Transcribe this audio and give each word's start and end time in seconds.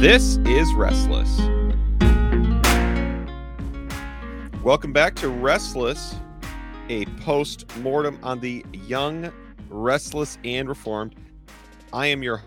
This 0.00 0.38
is 0.46 0.72
Restless. 0.72 1.38
Welcome 4.62 4.94
back 4.94 5.14
to 5.16 5.28
Restless, 5.28 6.14
a 6.88 7.04
post 7.20 7.66
mortem 7.80 8.18
on 8.22 8.40
the 8.40 8.64
young, 8.72 9.30
restless, 9.68 10.38
and 10.42 10.70
reformed. 10.70 11.16
I 11.92 12.06
am 12.06 12.22
your 12.22 12.42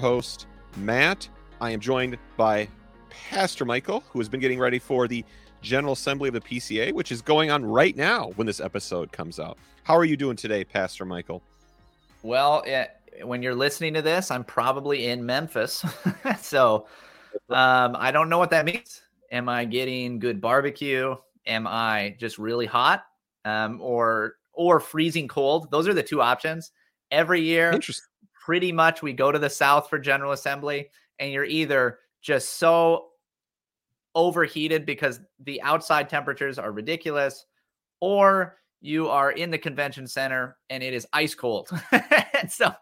host, 0.00 0.48
Matt. 0.78 1.28
I 1.60 1.70
am 1.70 1.78
joined 1.78 2.18
by 2.36 2.66
Pastor 3.08 3.64
Michael, 3.64 4.02
who 4.10 4.18
has 4.18 4.28
been 4.28 4.40
getting 4.40 4.58
ready 4.58 4.80
for 4.80 5.06
the 5.06 5.24
General 5.62 5.92
Assembly 5.92 6.26
of 6.26 6.34
the 6.34 6.40
PCA, 6.40 6.92
which 6.92 7.12
is 7.12 7.22
going 7.22 7.52
on 7.52 7.64
right 7.64 7.94
now 7.94 8.32
when 8.34 8.48
this 8.48 8.58
episode 8.58 9.12
comes 9.12 9.38
out. 9.38 9.58
How 9.84 9.96
are 9.96 10.04
you 10.04 10.16
doing 10.16 10.34
today, 10.34 10.64
Pastor 10.64 11.04
Michael? 11.04 11.40
Well, 12.24 12.64
eh, 12.66 12.86
when 13.22 13.42
you're 13.42 13.54
listening 13.54 13.94
to 13.94 14.02
this, 14.02 14.30
I'm 14.30 14.44
probably 14.44 15.06
in 15.06 15.24
Memphis. 15.24 15.84
so 16.40 16.86
um, 17.50 17.96
I 17.98 18.10
don't 18.10 18.28
know 18.28 18.38
what 18.38 18.50
that 18.50 18.64
means. 18.64 19.02
Am 19.30 19.48
I 19.48 19.64
getting 19.64 20.18
good 20.18 20.40
barbecue? 20.40 21.16
Am 21.46 21.66
I 21.66 22.16
just 22.18 22.38
really 22.38 22.66
hot? 22.66 23.04
Um, 23.44 23.80
or 23.80 24.34
or 24.52 24.80
freezing 24.80 25.28
cold? 25.28 25.70
Those 25.70 25.86
are 25.86 25.94
the 25.94 26.02
two 26.02 26.20
options. 26.20 26.72
Every 27.10 27.40
year, 27.40 27.78
pretty 28.44 28.72
much 28.72 29.02
we 29.02 29.12
go 29.12 29.30
to 29.30 29.38
the 29.38 29.50
south 29.50 29.88
for 29.88 29.98
General 29.98 30.32
Assembly, 30.32 30.88
and 31.18 31.30
you're 31.30 31.44
either 31.44 32.00
just 32.22 32.54
so 32.54 33.08
overheated 34.14 34.86
because 34.86 35.20
the 35.44 35.60
outside 35.62 36.08
temperatures 36.08 36.58
are 36.58 36.72
ridiculous, 36.72 37.46
or 38.00 38.56
you 38.80 39.08
are 39.08 39.32
in 39.32 39.50
the 39.50 39.58
convention 39.58 40.06
center 40.06 40.56
and 40.70 40.82
it 40.82 40.94
is 40.94 41.06
ice 41.12 41.34
cold. 41.34 41.68
so 42.48 42.72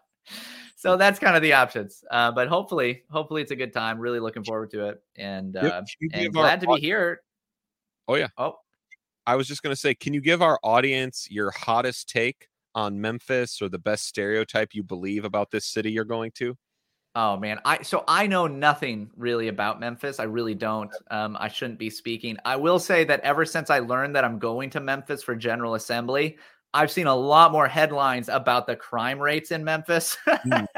so 0.75 0.97
that's 0.97 1.19
kind 1.19 1.35
of 1.35 1.41
the 1.41 1.53
options. 1.53 2.03
Uh, 2.11 2.31
but 2.31 2.47
hopefully, 2.47 3.03
hopefully 3.09 3.41
it's 3.41 3.51
a 3.51 3.55
good 3.55 3.73
time. 3.73 3.99
Really 3.99 4.19
looking 4.19 4.43
forward 4.43 4.71
to 4.71 4.89
it, 4.89 5.03
and, 5.15 5.55
uh, 5.55 5.81
and 6.13 6.33
glad 6.33 6.61
to 6.61 6.67
be 6.67 6.79
here. 6.79 7.21
Oh 8.07 8.15
yeah. 8.15 8.27
Oh, 8.37 8.57
I 9.25 9.35
was 9.35 9.47
just 9.47 9.63
gonna 9.63 9.75
say, 9.75 9.95
can 9.95 10.13
you 10.13 10.21
give 10.21 10.41
our 10.41 10.59
audience 10.63 11.27
your 11.29 11.51
hottest 11.51 12.09
take 12.09 12.47
on 12.75 12.99
Memphis 12.99 13.61
or 13.61 13.69
the 13.69 13.79
best 13.79 14.05
stereotype 14.05 14.73
you 14.73 14.83
believe 14.83 15.25
about 15.25 15.49
this 15.49 15.65
city 15.65 15.91
you're 15.91 16.03
going 16.03 16.31
to? 16.35 16.57
Oh 17.17 17.37
man, 17.37 17.59
I 17.63 17.81
so 17.81 18.03
I 18.09 18.27
know 18.27 18.45
nothing 18.45 19.09
really 19.15 19.47
about 19.47 19.79
Memphis. 19.79 20.19
I 20.19 20.23
really 20.23 20.53
don't. 20.53 20.91
Um, 21.09 21.37
I 21.39 21.47
shouldn't 21.47 21.79
be 21.79 21.89
speaking. 21.89 22.37
I 22.43 22.57
will 22.57 22.77
say 22.77 23.05
that 23.05 23.21
ever 23.21 23.45
since 23.45 23.69
I 23.69 23.79
learned 23.79 24.17
that 24.17 24.25
I'm 24.25 24.37
going 24.37 24.69
to 24.71 24.81
Memphis 24.81 25.23
for 25.23 25.33
General 25.33 25.75
Assembly, 25.75 26.37
I've 26.75 26.91
seen 26.91 27.07
a 27.07 27.15
lot 27.15 27.53
more 27.53 27.67
headlines 27.67 28.27
about 28.27 28.67
the 28.67 28.75
crime 28.75 29.17
rates 29.19 29.51
in 29.51 29.63
Memphis. 29.63 30.17
mm. 30.27 30.67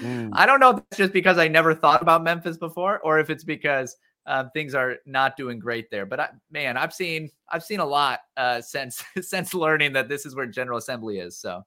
Mm. 0.00 0.30
I 0.32 0.46
don't 0.46 0.60
know 0.60 0.70
if 0.70 0.78
it's 0.78 0.96
just 0.96 1.12
because 1.12 1.36
I 1.36 1.48
never 1.48 1.74
thought 1.74 2.00
about 2.00 2.22
Memphis 2.22 2.56
before, 2.56 3.00
or 3.00 3.18
if 3.18 3.28
it's 3.28 3.44
because 3.44 3.94
um, 4.24 4.50
things 4.54 4.74
are 4.74 4.96
not 5.04 5.36
doing 5.36 5.58
great 5.58 5.90
there. 5.90 6.06
But 6.06 6.20
I, 6.20 6.28
man, 6.50 6.78
I've 6.78 6.94
seen 6.94 7.30
I've 7.50 7.62
seen 7.62 7.80
a 7.80 7.84
lot 7.84 8.20
uh, 8.38 8.62
since 8.62 9.04
since 9.20 9.52
learning 9.52 9.92
that 9.92 10.08
this 10.08 10.24
is 10.24 10.34
where 10.34 10.46
General 10.46 10.78
Assembly 10.78 11.18
is. 11.18 11.36
So. 11.36 11.62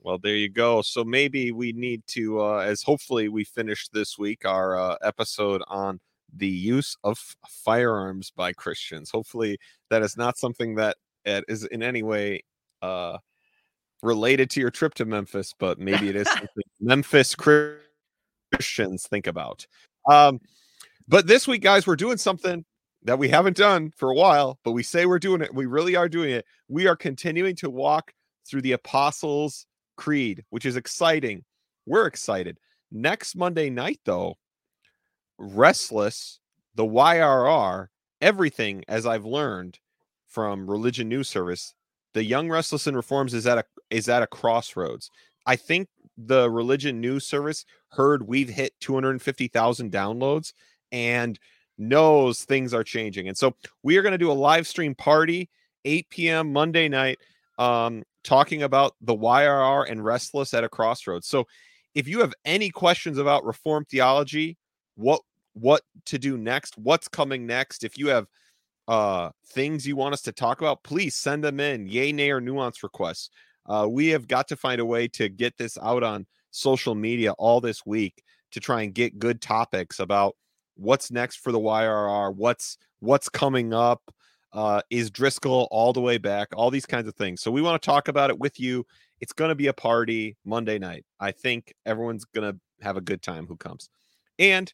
Well, 0.00 0.18
there 0.18 0.36
you 0.36 0.50
go. 0.50 0.82
So 0.82 1.02
maybe 1.02 1.52
we 1.52 1.72
need 1.72 2.02
to, 2.08 2.40
uh, 2.40 2.58
as 2.58 2.82
hopefully 2.82 3.28
we 3.28 3.42
finish 3.44 3.88
this 3.88 4.18
week, 4.18 4.44
our 4.44 4.76
uh, 4.76 4.96
episode 5.02 5.62
on 5.68 5.98
the 6.32 6.48
use 6.48 6.96
of 7.02 7.18
firearms 7.48 8.30
by 8.34 8.52
Christians. 8.52 9.10
Hopefully, 9.10 9.58
that 9.90 10.02
is 10.02 10.16
not 10.16 10.38
something 10.38 10.74
that 10.76 10.96
is 11.24 11.64
in 11.64 11.82
any 11.82 12.02
way 12.02 12.42
uh, 12.82 13.18
related 14.02 14.50
to 14.50 14.60
your 14.60 14.70
trip 14.70 14.94
to 14.94 15.04
Memphis, 15.04 15.54
but 15.58 15.78
maybe 15.78 16.08
it 16.08 16.16
is 16.16 16.28
something 16.28 16.48
Memphis 16.80 17.34
Christians 17.34 19.06
think 19.06 19.26
about. 19.26 19.66
Um, 20.10 20.40
but 21.08 21.26
this 21.26 21.46
week, 21.48 21.62
guys, 21.62 21.86
we're 21.86 21.96
doing 21.96 22.18
something 22.18 22.64
that 23.04 23.18
we 23.18 23.28
haven't 23.28 23.56
done 23.56 23.92
for 23.96 24.10
a 24.10 24.14
while, 24.14 24.58
but 24.64 24.72
we 24.72 24.82
say 24.82 25.06
we're 25.06 25.18
doing 25.18 25.40
it. 25.40 25.54
We 25.54 25.66
really 25.66 25.96
are 25.96 26.08
doing 26.08 26.30
it. 26.30 26.44
We 26.68 26.86
are 26.86 26.96
continuing 26.96 27.56
to 27.56 27.70
walk 27.70 28.12
through 28.48 28.62
the 28.62 28.72
Apostles' 28.72 29.66
Creed, 29.96 30.44
which 30.50 30.66
is 30.66 30.76
exciting. 30.76 31.44
We're 31.86 32.06
excited. 32.06 32.58
Next 32.90 33.34
Monday 33.34 33.70
night, 33.70 34.00
though, 34.04 34.36
Restless, 35.38 36.40
the 36.74 36.84
YRR, 36.84 37.88
everything 38.20 38.84
as 38.86 39.06
I've 39.06 39.24
learned 39.24 39.78
from 40.28 40.70
Religion 40.70 41.08
News 41.08 41.28
Service, 41.28 41.74
the 42.14 42.24
Young 42.24 42.48
Restless 42.48 42.86
and 42.86 42.96
Reforms 42.96 43.34
is 43.34 43.46
at 43.46 43.58
a 43.58 43.64
is 43.90 44.08
at 44.08 44.22
a 44.22 44.26
crossroads. 44.26 45.10
I 45.46 45.56
think 45.56 45.88
the 46.16 46.50
Religion 46.50 47.00
News 47.00 47.26
Service 47.26 47.64
heard 47.88 48.26
we've 48.26 48.48
hit 48.48 48.72
250,000 48.80 49.90
downloads 49.90 50.52
and 50.90 51.38
knows 51.78 52.44
things 52.44 52.72
are 52.74 52.84
changing. 52.84 53.28
And 53.28 53.36
so 53.36 53.54
we 53.82 53.96
are 53.96 54.02
going 54.02 54.12
to 54.12 54.18
do 54.18 54.30
a 54.30 54.32
live 54.32 54.66
stream 54.66 54.94
party 54.94 55.48
8 55.84 56.08
p.m. 56.10 56.52
Monday 56.52 56.88
night 56.88 57.18
um, 57.58 58.04
talking 58.24 58.62
about 58.62 58.94
the 59.00 59.16
YRR 59.16 59.90
and 59.90 60.04
Restless 60.04 60.54
at 60.54 60.64
a 60.64 60.68
crossroads. 60.68 61.26
So 61.26 61.46
if 61.94 62.08
you 62.08 62.20
have 62.20 62.34
any 62.44 62.70
questions 62.70 63.18
about 63.18 63.44
reform 63.44 63.84
theology, 63.84 64.56
what 64.94 65.20
what 65.54 65.82
to 66.06 66.18
do 66.18 66.38
next, 66.38 66.78
what's 66.78 67.08
coming 67.08 67.46
next, 67.46 67.84
if 67.84 67.98
you 67.98 68.08
have 68.08 68.26
uh 68.92 69.30
things 69.46 69.86
you 69.86 69.96
want 69.96 70.12
us 70.12 70.22
to 70.22 70.32
talk 70.32 70.60
about, 70.60 70.82
please 70.82 71.14
send 71.14 71.42
them 71.42 71.60
in. 71.60 71.86
Yay, 71.86 72.12
nay, 72.12 72.30
or 72.30 72.40
nuance 72.40 72.82
requests. 72.82 73.30
Uh, 73.66 73.86
we 73.88 74.08
have 74.08 74.28
got 74.28 74.48
to 74.48 74.56
find 74.56 74.80
a 74.80 74.84
way 74.84 75.08
to 75.08 75.28
get 75.28 75.56
this 75.56 75.78
out 75.82 76.02
on 76.02 76.26
social 76.50 76.94
media 76.94 77.32
all 77.32 77.60
this 77.60 77.86
week 77.86 78.22
to 78.50 78.60
try 78.60 78.82
and 78.82 78.92
get 78.92 79.18
good 79.18 79.40
topics 79.40 79.98
about 79.98 80.36
what's 80.76 81.10
next 81.10 81.36
for 81.36 81.52
the 81.52 81.58
YRR, 81.58 82.34
what's 82.34 82.76
what's 83.00 83.28
coming 83.28 83.72
up, 83.72 84.02
uh, 84.52 84.82
is 84.90 85.10
Driscoll 85.10 85.68
all 85.70 85.94
the 85.94 86.00
way 86.00 86.18
back, 86.18 86.48
all 86.54 86.70
these 86.70 86.86
kinds 86.86 87.08
of 87.08 87.14
things. 87.14 87.40
So 87.40 87.50
we 87.50 87.62
want 87.62 87.80
to 87.80 87.86
talk 87.86 88.08
about 88.08 88.28
it 88.28 88.38
with 88.38 88.60
you. 88.60 88.84
It's 89.20 89.32
going 89.32 89.48
to 89.48 89.54
be 89.54 89.68
a 89.68 89.72
party 89.72 90.36
Monday 90.44 90.78
night. 90.78 91.06
I 91.18 91.30
think 91.32 91.72
everyone's 91.86 92.26
going 92.26 92.52
to 92.52 92.84
have 92.84 92.98
a 92.98 93.00
good 93.00 93.22
time 93.22 93.46
who 93.46 93.56
comes. 93.56 93.88
And 94.38 94.72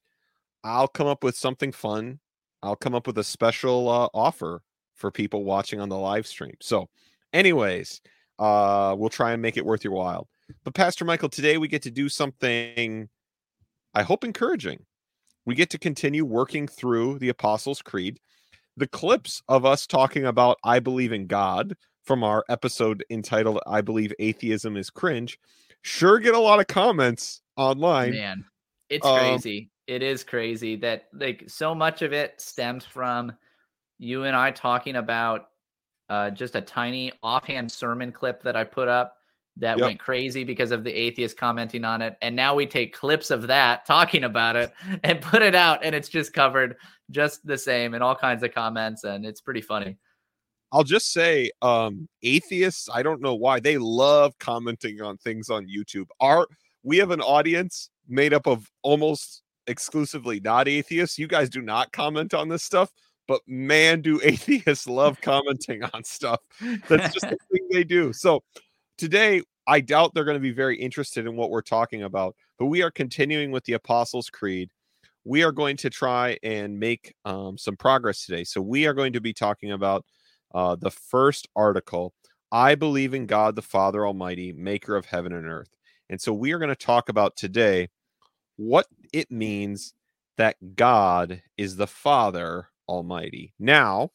I'll 0.65 0.89
come 0.89 1.07
up 1.07 1.23
with 1.23 1.37
something 1.37 1.71
fun 1.71 2.19
I'll 2.63 2.77
come 2.77 2.95
up 2.95 3.07
with 3.07 3.19
a 3.19 3.25
special 3.25 3.89
uh, 3.89 4.09
offer 4.15 4.63
for 4.95 5.11
people 5.11 5.45
watching 5.45 5.81
on 5.81 5.89
the 5.89 5.99
live 5.99 6.27
stream. 6.27 6.55
So, 6.61 6.89
anyways, 7.33 8.01
uh, 8.39 8.95
we'll 8.99 9.11
try 9.11 9.33
and 9.33 9.43
make 9.43 9.57
it 9.57 9.65
worth 9.65 9.85
your 9.85 9.93
while. 9.93 10.29
But 10.65 10.75
Pastor 10.75 11.05
Michael, 11.05 11.29
today 11.29 11.59
we 11.59 11.69
get 11.69 11.83
to 11.83 11.91
do 11.91 12.09
something 12.09 13.09
I 13.95 14.03
hope 14.03 14.25
encouraging. 14.25 14.85
We 15.45 15.55
get 15.55 15.71
to 15.71 15.79
continue 15.79 16.25
working 16.25 16.69
through 16.69 17.19
the 17.19 17.31
Apostles' 17.31 17.83
Creed. 17.83 18.21
The 18.77 18.87
clips 18.87 19.43
of 19.49 19.65
us 19.65 19.87
talking 19.87 20.25
about 20.25 20.59
I 20.63 20.79
believe 20.79 21.13
in 21.13 21.27
God 21.27 21.75
from 22.05 22.23
our 22.23 22.45
episode 22.49 23.05
entitled 23.11 23.61
I 23.67 23.81
believe 23.81 24.13
atheism 24.19 24.77
is 24.77 24.89
cringe 24.89 25.39
sure 25.83 26.19
get 26.19 26.35
a 26.35 26.39
lot 26.39 26.61
of 26.61 26.67
comments 26.67 27.43
online. 27.57 28.13
Man, 28.13 28.45
it's 28.89 29.07
um, 29.07 29.19
crazy 29.19 29.71
it 29.89 30.03
is 30.03 30.23
crazy 30.23 30.77
that 30.77 31.09
like 31.15 31.45
so 31.49 31.75
much 31.75 32.03
of 32.03 32.13
it 32.13 32.41
stems 32.41 32.85
from 32.85 33.33
you 33.99 34.25
and 34.25 34.37
I 34.37 34.51
talking 34.51 34.97
about 34.97 35.49
uh, 36.11 36.31
just 36.31 36.55
a 36.55 36.61
tiny 36.61 37.11
offhand 37.23 37.73
sermon 37.73 38.13
clip 38.13 38.43
that 38.43 38.55
I 38.55 38.65
put 38.65 38.87
up 38.87 39.17
that 39.57 39.79
yep. 39.79 39.87
went 39.87 39.99
crazy 39.99 40.45
because 40.45 40.71
of 40.71 40.85
the 40.85 40.93
atheist 40.93 41.37
commenting 41.37 41.85
on 41.85 42.01
it. 42.01 42.17
And 42.23 42.37
now 42.37 42.55
we 42.55 42.67
take 42.67 42.95
clips 42.95 43.31
of 43.31 43.49
that 43.49 43.87
talking 43.87 44.25
about 44.25 44.57
it 44.57 44.73
and 45.03 45.21
put 45.21 45.43
it 45.43 45.55
out, 45.55 45.85
and 45.85 45.95
it's 45.95 46.09
just 46.09 46.33
covered 46.33 46.77
just 47.11 47.45
the 47.45 47.59
same 47.59 47.95
in 47.95 48.03
all 48.03 48.15
kinds 48.15 48.43
of 48.43 48.55
comments, 48.55 49.05
and 49.05 49.27
it's 49.27 49.41
pretty 49.41 49.63
funny. 49.63 49.97
I'll 50.71 50.85
just 50.85 51.13
say, 51.13 51.51
um, 51.63 52.07
atheists, 52.23 52.91
I 52.93 53.03
don't 53.03 53.23
know 53.23 53.35
why 53.35 53.59
they 53.59 53.79
love 53.79 54.39
commenting 54.39 55.01
on 55.01 55.17
things 55.17 55.49
on 55.49 55.67
YouTube. 55.67 56.07
Our 56.21 56.47
we 56.83 56.99
have 56.99 57.11
an 57.11 57.23
audience 57.23 57.91
made 58.07 58.35
up 58.35 58.47
of 58.47 58.71
almost 58.83 59.43
exclusively 59.69 60.41
not 60.41 60.67
atheists. 60.67 61.19
You 61.19 61.27
guys 61.27 61.49
do 61.49 61.63
not 61.63 61.93
comment 61.93 62.35
on 62.35 62.49
this 62.49 62.63
stuff, 62.63 62.91
but 63.27 63.41
man, 63.47 64.01
do 64.01 64.21
atheists 64.25 64.87
love 64.87 65.21
commenting 65.21 65.85
on 65.93 66.03
stuff. 66.05 66.41
That's 66.89 67.13
just 67.13 67.29
the 67.29 67.39
thing 67.53 67.69
they 67.71 67.85
do. 67.85 68.13
So 68.13 68.43
today, 68.97 69.43
I 69.67 69.81
doubt 69.81 70.15
they're 70.15 70.25
going 70.25 70.35
to 70.37 70.41
be 70.41 70.51
very 70.51 70.79
interested 70.79 71.27
in 71.27 71.37
what 71.37 71.51
we're 71.51 71.61
talking 71.61 72.03
about, 72.03 72.35
but 72.59 72.67
we 72.67 72.83
are 72.83 72.91
continuing 72.91 73.51
with 73.51 73.65
the 73.65 73.75
Apostles' 73.75 74.31
Creed. 74.31 74.71
We 75.25 75.43
are 75.43 75.53
going 75.53 75.77
to 75.79 75.91
try 75.91 76.39
and 76.43 76.81
make 76.81 77.15
um, 77.27 77.59
some 77.59 77.77
progress 77.77 78.25
today. 78.25 78.45
So 78.45 78.63
we 78.63 78.87
are 78.87 78.95
going 78.95 79.13
to 79.13 79.21
be 79.21 79.35
talking 79.35 79.73
about 79.73 80.07
uh, 80.55 80.75
the 80.77 80.91
first 80.91 81.49
article 81.55 82.15
I 82.51 82.77
believe 82.77 83.13
in 83.13 83.27
God 83.27 83.57
the 83.57 83.63
Father 83.63 84.07
Almighty, 84.07 84.53
maker 84.53 84.97
of 84.97 85.05
heaven 85.05 85.33
and 85.33 85.47
earth. 85.47 85.69
And 86.09 86.21
so 86.21 86.33
we 86.33 86.53
are 86.53 86.59
going 86.59 86.71
to 86.71 86.77
talk 86.77 87.11
about 87.11 87.37
today 87.37 87.89
what 88.57 88.87
it 89.13 89.31
means 89.31 89.95
that 90.37 90.57
God 90.77 91.43
is 91.57 91.77
the 91.77 91.87
Father 91.87 92.69
Almighty. 92.89 93.55
Now, 93.59 94.11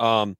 um, 0.00 0.36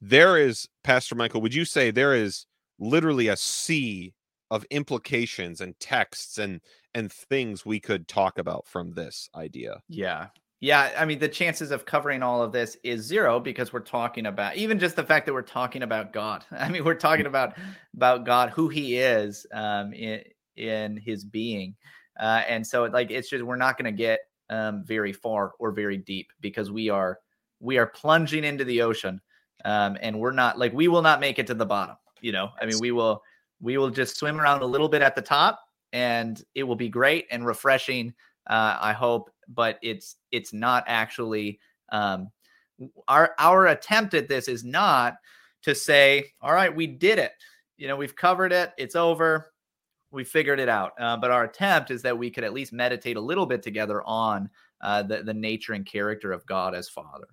there 0.00 0.36
is 0.38 0.68
Pastor 0.84 1.14
Michael. 1.14 1.40
Would 1.40 1.54
you 1.54 1.64
say 1.64 1.90
there 1.90 2.14
is 2.14 2.46
literally 2.78 3.28
a 3.28 3.36
sea 3.36 4.14
of 4.50 4.64
implications 4.70 5.60
and 5.60 5.78
texts 5.80 6.38
and 6.38 6.60
and 6.94 7.12
things 7.12 7.66
we 7.66 7.78
could 7.80 8.08
talk 8.08 8.38
about 8.38 8.66
from 8.66 8.92
this 8.92 9.28
idea. 9.34 9.80
Yeah. 9.88 10.28
Yeah, 10.58 10.90
I 10.96 11.04
mean 11.04 11.18
the 11.18 11.28
chances 11.28 11.70
of 11.70 11.84
covering 11.84 12.22
all 12.22 12.42
of 12.42 12.50
this 12.50 12.78
is 12.82 13.02
zero 13.02 13.38
because 13.38 13.74
we're 13.74 13.80
talking 13.80 14.24
about 14.24 14.56
even 14.56 14.78
just 14.78 14.96
the 14.96 15.04
fact 15.04 15.26
that 15.26 15.34
we're 15.34 15.42
talking 15.42 15.82
about 15.82 16.14
God. 16.14 16.46
I 16.50 16.70
mean, 16.70 16.82
we're 16.82 16.94
talking 16.94 17.26
about 17.26 17.58
about 17.94 18.24
God, 18.24 18.48
who 18.50 18.68
He 18.70 18.96
is 18.96 19.46
um, 19.52 19.92
in 19.92 20.22
in 20.56 20.96
His 20.96 21.26
being, 21.26 21.76
uh, 22.18 22.42
and 22.48 22.66
so 22.66 22.84
like 22.84 23.10
it's 23.10 23.28
just 23.28 23.44
we're 23.44 23.56
not 23.56 23.78
going 23.78 23.92
to 23.92 23.96
get 23.96 24.20
um, 24.50 24.84
very 24.84 25.12
far 25.12 25.52
or 25.58 25.72
very 25.72 25.96
deep 25.96 26.28
because 26.40 26.70
we 26.70 26.88
are 26.88 27.18
we 27.60 27.78
are 27.78 27.86
plunging 27.86 28.44
into 28.44 28.64
the 28.64 28.82
ocean, 28.82 29.20
um, 29.64 29.96
and 30.00 30.18
we're 30.18 30.32
not 30.32 30.58
like 30.58 30.72
we 30.72 30.88
will 30.88 31.02
not 31.02 31.20
make 31.20 31.38
it 31.38 31.46
to 31.48 31.54
the 31.54 31.66
bottom. 31.66 31.96
You 32.20 32.32
know, 32.32 32.50
I 32.60 32.66
mean, 32.66 32.78
we 32.78 32.92
will 32.92 33.22
we 33.60 33.78
will 33.78 33.90
just 33.90 34.16
swim 34.16 34.40
around 34.40 34.62
a 34.62 34.66
little 34.66 34.88
bit 34.88 35.02
at 35.02 35.14
the 35.14 35.22
top, 35.22 35.60
and 35.92 36.42
it 36.54 36.62
will 36.62 36.76
be 36.76 36.88
great 36.88 37.26
and 37.30 37.46
refreshing. 37.46 38.14
Uh, 38.46 38.78
I 38.80 38.92
hope, 38.92 39.30
but 39.48 39.78
it's 39.82 40.16
it's 40.30 40.52
not 40.52 40.84
actually 40.86 41.58
um, 41.90 42.30
our 43.08 43.34
our 43.38 43.66
attempt 43.68 44.14
at 44.14 44.28
this 44.28 44.48
is 44.48 44.64
not 44.64 45.16
to 45.62 45.74
say, 45.74 46.32
all 46.40 46.52
right, 46.52 46.74
we 46.74 46.86
did 46.86 47.18
it. 47.18 47.32
You 47.76 47.88
know, 47.88 47.96
we've 47.96 48.16
covered 48.16 48.52
it. 48.52 48.72
It's 48.78 48.96
over. 48.96 49.52
We 50.10 50.24
figured 50.24 50.60
it 50.60 50.68
out. 50.68 50.92
Uh, 50.98 51.16
but 51.16 51.30
our 51.30 51.44
attempt 51.44 51.90
is 51.90 52.02
that 52.02 52.16
we 52.16 52.30
could 52.30 52.44
at 52.44 52.52
least 52.52 52.72
meditate 52.72 53.16
a 53.16 53.20
little 53.20 53.46
bit 53.46 53.62
together 53.62 54.02
on 54.04 54.48
uh, 54.80 55.02
the 55.02 55.22
the 55.22 55.34
nature 55.34 55.72
and 55.72 55.86
character 55.86 56.32
of 56.32 56.46
God 56.46 56.74
as 56.74 56.88
Father. 56.88 57.28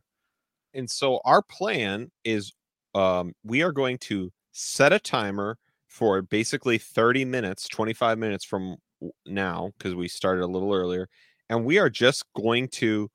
And 0.73 0.89
so 0.89 1.21
our 1.23 1.41
plan 1.41 2.11
is 2.23 2.53
um, 2.95 3.33
we 3.43 3.61
are 3.61 3.71
going 3.71 3.97
to 3.99 4.31
set 4.51 4.93
a 4.93 4.99
timer 4.99 5.57
for 5.87 6.21
basically 6.21 6.77
30 6.77 7.25
minutes, 7.25 7.67
25 7.67 8.17
minutes 8.17 8.43
from 8.43 8.77
now, 9.25 9.71
because 9.77 9.93
we 9.93 10.07
started 10.07 10.43
a 10.43 10.47
little 10.47 10.73
earlier. 10.73 11.07
And 11.49 11.65
we 11.65 11.77
are 11.77 11.89
just 11.89 12.25
going 12.35 12.69
to 12.69 13.11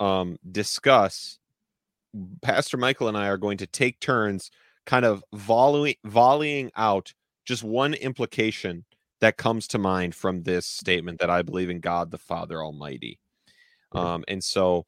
um, 0.00 0.36
discuss. 0.50 1.38
Pastor 2.42 2.76
Michael 2.76 3.08
and 3.08 3.16
I 3.16 3.28
are 3.28 3.38
going 3.38 3.56
to 3.58 3.66
take 3.66 3.98
turns 4.00 4.50
kind 4.84 5.04
of 5.04 5.24
volleying, 5.34 5.96
volleying 6.04 6.70
out 6.76 7.14
just 7.44 7.62
one 7.62 7.94
implication 7.94 8.84
that 9.20 9.36
comes 9.36 9.68
to 9.68 9.78
mind 9.78 10.14
from 10.14 10.42
this 10.42 10.66
statement 10.66 11.20
that 11.20 11.30
I 11.30 11.42
believe 11.42 11.70
in 11.70 11.80
God 11.80 12.10
the 12.10 12.18
Father 12.18 12.62
Almighty. 12.62 13.18
Um, 13.92 14.24
and 14.26 14.42
so 14.42 14.86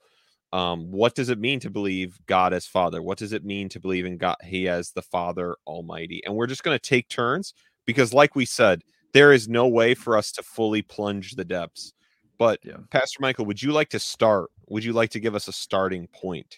um, 0.52 0.90
what 0.92 1.14
does 1.14 1.30
it 1.30 1.38
mean 1.38 1.60
to 1.60 1.70
believe 1.70 2.18
God 2.26 2.52
as 2.52 2.66
Father? 2.66 3.02
What 3.02 3.18
does 3.18 3.32
it 3.32 3.44
mean 3.44 3.68
to 3.70 3.80
believe 3.80 4.06
in 4.06 4.16
God, 4.16 4.36
He 4.44 4.68
as 4.68 4.92
the 4.92 5.02
Father 5.02 5.56
Almighty? 5.66 6.22
And 6.24 6.34
we're 6.34 6.46
just 6.46 6.62
going 6.62 6.78
to 6.78 6.88
take 6.88 7.08
turns 7.08 7.54
because, 7.86 8.14
like 8.14 8.36
we 8.36 8.44
said, 8.44 8.82
there 9.12 9.32
is 9.32 9.48
no 9.48 9.66
way 9.66 9.94
for 9.94 10.16
us 10.16 10.30
to 10.32 10.42
fully 10.42 10.80
plunge 10.80 11.32
the 11.32 11.44
depths. 11.44 11.92
But, 12.38 12.60
yeah. 12.64 12.78
Pastor 12.90 13.18
Michael, 13.20 13.46
would 13.46 13.62
you 13.62 13.72
like 13.72 13.90
to 13.90 13.98
start? 13.98 14.50
Would 14.68 14.84
you 14.84 14.92
like 14.92 15.10
to 15.10 15.20
give 15.20 15.34
us 15.34 15.48
a 15.48 15.52
starting 15.52 16.06
point? 16.08 16.56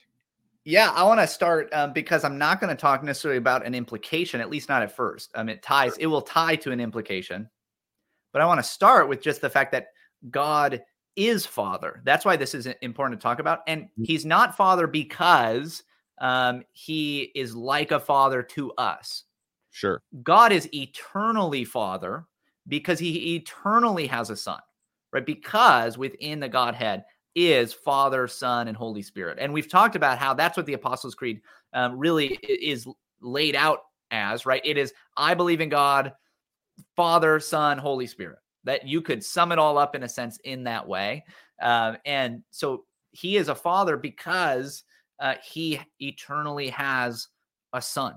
Yeah, 0.66 0.90
I 0.90 1.04
want 1.04 1.20
to 1.20 1.28
start 1.28 1.72
um, 1.72 1.92
because 1.92 2.24
I'm 2.24 2.38
not 2.38 2.60
going 2.60 2.74
to 2.74 2.80
talk 2.80 3.04
necessarily 3.04 3.38
about 3.38 3.64
an 3.64 3.72
implication, 3.72 4.40
at 4.40 4.50
least 4.50 4.68
not 4.68 4.82
at 4.82 4.90
first. 4.90 5.30
Um, 5.36 5.48
it 5.48 5.62
ties, 5.62 5.96
it 5.98 6.08
will 6.08 6.22
tie 6.22 6.56
to 6.56 6.72
an 6.72 6.80
implication, 6.80 7.48
but 8.32 8.42
I 8.42 8.46
want 8.46 8.58
to 8.58 8.68
start 8.68 9.08
with 9.08 9.22
just 9.22 9.40
the 9.40 9.48
fact 9.48 9.70
that 9.70 9.86
God 10.28 10.82
is 11.14 11.46
father. 11.46 12.02
That's 12.04 12.24
why 12.24 12.34
this 12.34 12.52
is 12.52 12.66
important 12.82 13.20
to 13.20 13.22
talk 13.22 13.38
about. 13.38 13.60
And 13.68 13.84
mm. 13.84 14.06
he's 14.06 14.26
not 14.26 14.56
father 14.56 14.88
because 14.88 15.84
um, 16.20 16.64
he 16.72 17.30
is 17.36 17.54
like 17.54 17.92
a 17.92 18.00
father 18.00 18.42
to 18.42 18.72
us. 18.72 19.22
Sure. 19.70 20.02
God 20.24 20.50
is 20.50 20.68
eternally 20.74 21.64
father 21.64 22.26
because 22.66 22.98
he 22.98 23.36
eternally 23.36 24.08
has 24.08 24.30
a 24.30 24.36
son, 24.36 24.58
right? 25.12 25.24
Because 25.24 25.96
within 25.96 26.40
the 26.40 26.48
Godhead 26.48 27.04
is 27.36 27.72
Father, 27.72 28.26
Son, 28.26 28.66
and 28.66 28.76
Holy 28.76 29.02
Spirit. 29.02 29.38
And 29.40 29.52
we've 29.52 29.70
talked 29.70 29.94
about 29.94 30.18
how 30.18 30.34
that's 30.34 30.56
what 30.56 30.66
the 30.66 30.72
Apostles' 30.72 31.14
Creed 31.14 31.42
um, 31.72 31.96
really 31.98 32.38
is 32.42 32.88
laid 33.20 33.54
out 33.54 33.80
as, 34.10 34.46
right? 34.46 34.62
It 34.64 34.78
is, 34.78 34.92
I 35.16 35.34
believe 35.34 35.60
in 35.60 35.68
God, 35.68 36.14
Father, 36.96 37.38
Son, 37.38 37.78
Holy 37.78 38.06
Spirit 38.06 38.38
that 38.66 38.86
you 38.86 39.00
could 39.00 39.24
sum 39.24 39.52
it 39.52 39.58
all 39.58 39.78
up 39.78 39.94
in 39.94 40.02
a 40.02 40.08
sense 40.08 40.38
in 40.38 40.64
that 40.64 40.86
way. 40.86 41.24
Um, 41.62 41.96
and 42.04 42.42
so 42.50 42.84
he 43.12 43.36
is 43.36 43.48
a 43.48 43.54
father 43.54 43.96
because 43.96 44.82
uh, 45.20 45.36
he 45.42 45.80
eternally 46.00 46.68
has 46.70 47.28
a 47.72 47.80
son. 47.80 48.16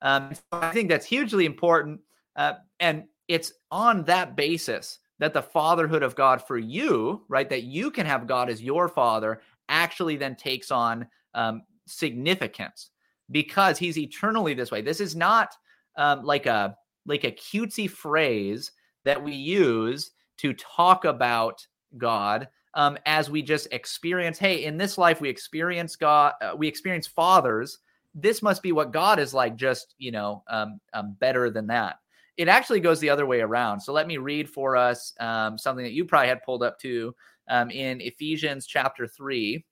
Um, 0.00 0.32
I 0.52 0.70
think 0.70 0.88
that's 0.88 1.04
hugely 1.04 1.44
important. 1.44 2.00
Uh, 2.36 2.54
and 2.78 3.04
it's 3.26 3.52
on 3.70 4.04
that 4.04 4.36
basis 4.36 5.00
that 5.18 5.34
the 5.34 5.42
fatherhood 5.42 6.02
of 6.02 6.14
God 6.14 6.46
for 6.46 6.58
you, 6.58 7.24
right, 7.28 7.48
that 7.48 7.64
you 7.64 7.90
can 7.90 8.06
have 8.06 8.26
God 8.26 8.48
as 8.48 8.62
your 8.62 8.88
father, 8.88 9.40
actually 9.68 10.16
then 10.16 10.36
takes 10.36 10.70
on 10.70 11.06
um, 11.34 11.62
significance 11.86 12.90
because 13.30 13.78
he's 13.78 13.98
eternally 13.98 14.54
this 14.54 14.70
way. 14.70 14.80
This 14.80 15.00
is 15.00 15.16
not 15.16 15.54
um, 15.96 16.24
like 16.24 16.46
a 16.46 16.76
like 17.06 17.24
a 17.24 17.32
cutesy 17.32 17.90
phrase 17.90 18.72
that 19.04 19.22
we 19.22 19.32
use 19.34 20.10
to 20.36 20.52
talk 20.54 21.04
about 21.04 21.66
God 21.96 22.48
um, 22.74 22.98
as 23.06 23.30
we 23.30 23.42
just 23.42 23.72
experience. 23.72 24.38
Hey, 24.38 24.64
in 24.64 24.76
this 24.76 24.98
life, 24.98 25.20
we 25.20 25.28
experience 25.28 25.96
God, 25.96 26.34
uh, 26.42 26.52
we 26.56 26.68
experience 26.68 27.06
fathers. 27.06 27.78
This 28.14 28.42
must 28.42 28.62
be 28.62 28.72
what 28.72 28.92
God 28.92 29.18
is 29.18 29.32
like, 29.32 29.56
just, 29.56 29.94
you 29.98 30.10
know, 30.10 30.42
um, 30.48 30.80
um, 30.92 31.16
better 31.18 31.50
than 31.50 31.66
that. 31.68 31.98
It 32.38 32.48
actually 32.48 32.80
goes 32.80 33.00
the 33.00 33.10
other 33.10 33.26
way 33.26 33.40
around. 33.40 33.80
So 33.80 33.92
let 33.92 34.06
me 34.06 34.16
read 34.16 34.48
for 34.48 34.76
us 34.76 35.12
um, 35.20 35.58
something 35.58 35.84
that 35.84 35.92
you 35.92 36.04
probably 36.04 36.28
had 36.28 36.42
pulled 36.44 36.62
up 36.62 36.78
too 36.78 37.14
um, 37.48 37.70
in 37.70 38.00
Ephesians 38.00 38.66
chapter 38.66 39.06
3. 39.06 39.64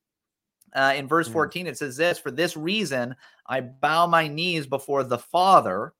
Uh, 0.75 0.93
in 0.97 1.07
verse 1.07 1.29
mm. 1.29 1.33
14, 1.33 1.69
it 1.69 1.79
says 1.79 1.97
this 1.97 2.19
For 2.19 2.31
this 2.31 2.57
reason, 2.57 3.15
I 3.47 3.61
bow 3.61 4.07
my 4.07 4.29
knees 4.29 4.67
before 4.67 5.05
the 5.05 5.19
Father 5.19 5.95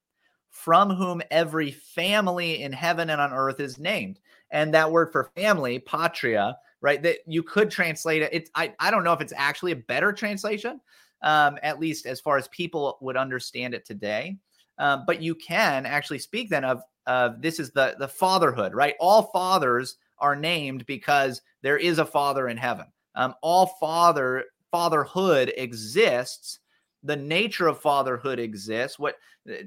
from 0.51 0.91
whom 0.91 1.23
every 1.31 1.71
family 1.71 2.63
in 2.63 2.73
heaven 2.73 3.11
and 3.11 3.21
on 3.21 3.33
earth 3.33 3.61
is 3.61 3.79
named. 3.79 4.19
And 4.51 4.75
that 4.75 4.91
word 4.91 5.13
for 5.13 5.31
family, 5.37 5.79
patria, 5.79 6.57
right? 6.81 7.03
That 7.03 7.19
you 7.27 7.43
could 7.43 7.71
translate 7.71 8.23
it. 8.23 8.31
It's 8.33 8.51
I, 8.55 8.75
I 8.81 8.91
don't 8.91 9.05
know 9.05 9.13
if 9.13 9.21
it's 9.21 9.35
actually 9.37 9.73
a 9.73 9.77
better 9.77 10.13
translation, 10.13 10.81
um, 11.23 11.59
at 11.63 11.79
least 11.79 12.07
as 12.07 12.21
far 12.21 12.39
as 12.39 12.49
people 12.49 12.99
would 13.01 13.17
understand 13.17 13.75
it 13.75 13.85
today. 13.85 14.39
Um, 14.79 15.05
but 15.07 15.23
you 15.23 15.35
can 15.35 15.87
actually 15.87 16.19
speak 16.19 16.51
then 16.51 16.65
of 16.65 16.83
of 17.07 17.41
this 17.41 17.59
is 17.59 17.71
the 17.71 17.97
the 17.99 18.09
fatherhood, 18.09 18.75
right? 18.75 18.95
All 19.01 19.31
fathers 19.33 19.97
are 20.19 20.37
named 20.37 20.85
because 20.87 21.43
there 21.63 21.79
is 21.79 21.99
a 21.99 22.07
father 22.07 22.49
in 22.49 22.57
heaven. 22.57 22.87
Um, 23.15 23.35
all 23.43 23.67
father 23.81 24.45
fatherhood 24.71 25.53
exists 25.57 26.59
the 27.07 27.17
nature 27.17 27.69
of 27.69 27.81
fatherhood 27.81 28.39
exists, 28.39 28.99
what 28.99 29.17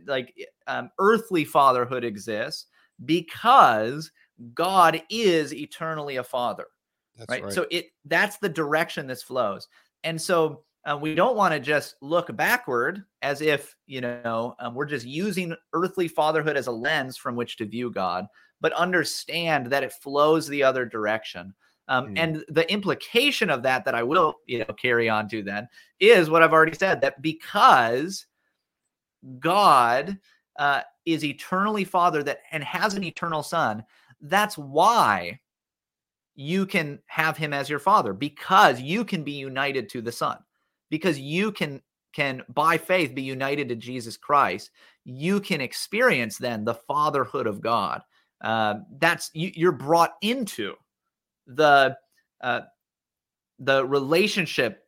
like 0.05 0.33
um, 0.67 0.91
earthly 0.99 1.45
fatherhood 1.45 2.03
exists 2.03 2.67
because 3.05 4.11
God 4.53 5.01
is 5.09 5.53
eternally 5.53 6.17
a 6.17 6.23
father. 6.23 6.67
Right? 7.29 7.43
right? 7.43 7.53
So 7.53 7.65
it 7.71 7.87
that's 8.05 8.37
the 8.37 8.49
direction 8.49 9.07
this 9.07 9.23
flows. 9.23 9.67
And 10.03 10.21
so 10.21 10.63
uh, 10.85 10.97
we 10.99 11.13
don't 11.15 11.35
want 11.35 11.53
to 11.53 11.59
just 11.59 11.95
look 12.01 12.35
backward 12.35 13.03
as 13.21 13.41
if 13.41 13.75
you 13.85 14.01
know 14.01 14.55
um, 14.59 14.73
we're 14.73 14.85
just 14.85 15.05
using 15.05 15.55
earthly 15.73 16.07
fatherhood 16.07 16.57
as 16.57 16.67
a 16.67 16.71
lens 16.71 17.17
from 17.17 17.35
which 17.35 17.57
to 17.57 17.65
view 17.65 17.91
God, 17.91 18.25
but 18.61 18.73
understand 18.73 19.67
that 19.67 19.83
it 19.83 19.93
flows 19.93 20.47
the 20.47 20.63
other 20.63 20.85
direction. 20.85 21.53
Um, 21.89 22.13
mm. 22.13 22.19
And 22.19 22.45
the 22.49 22.71
implication 22.71 23.49
of 23.49 23.63
that, 23.63 23.83
that 23.85 23.95
I 23.95 24.03
will, 24.03 24.35
you 24.45 24.59
know, 24.59 24.73
carry 24.79 25.09
on 25.09 25.27
to 25.29 25.41
then, 25.41 25.67
is 25.99 26.29
what 26.29 26.43
I've 26.43 26.53
already 26.53 26.77
said 26.77 27.01
that 27.01 27.21
because 27.21 28.27
God 29.39 30.17
uh, 30.57 30.81
is 31.05 31.25
eternally 31.25 31.83
Father 31.83 32.21
that 32.23 32.41
and 32.51 32.63
has 32.63 32.93
an 32.93 33.03
eternal 33.03 33.43
Son, 33.43 33.83
that's 34.21 34.57
why 34.57 35.39
you 36.35 36.65
can 36.65 36.99
have 37.07 37.37
Him 37.37 37.53
as 37.53 37.69
your 37.69 37.79
Father 37.79 38.13
because 38.13 38.79
you 38.79 39.03
can 39.03 39.23
be 39.23 39.31
united 39.31 39.89
to 39.89 40.01
the 40.01 40.11
Son, 40.11 40.37
because 40.89 41.19
you 41.19 41.51
can 41.51 41.81
can 42.13 42.43
by 42.49 42.77
faith 42.77 43.13
be 43.13 43.21
united 43.21 43.69
to 43.69 43.75
Jesus 43.75 44.17
Christ. 44.17 44.71
You 45.05 45.39
can 45.39 45.61
experience 45.61 46.37
then 46.37 46.65
the 46.65 46.73
fatherhood 46.73 47.47
of 47.47 47.61
God. 47.61 48.01
Uh, 48.41 48.75
that's 48.99 49.29
you, 49.33 49.51
you're 49.53 49.71
brought 49.71 50.13
into 50.21 50.73
the 51.47 51.95
uh, 52.41 52.61
the 53.59 53.85
relationship 53.85 54.85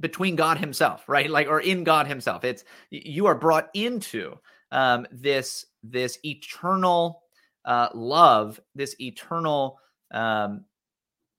between 0.00 0.36
God 0.36 0.58
Himself, 0.58 1.08
right? 1.08 1.30
Like, 1.30 1.48
or 1.48 1.60
in 1.60 1.84
God 1.84 2.06
Himself. 2.06 2.44
It's 2.44 2.64
you 2.90 3.26
are 3.26 3.34
brought 3.34 3.68
into 3.74 4.38
um, 4.70 5.06
this 5.12 5.66
this 5.82 6.18
eternal 6.24 7.22
uh, 7.64 7.88
love, 7.94 8.60
this 8.74 8.96
eternal 9.00 9.78
um, 10.10 10.64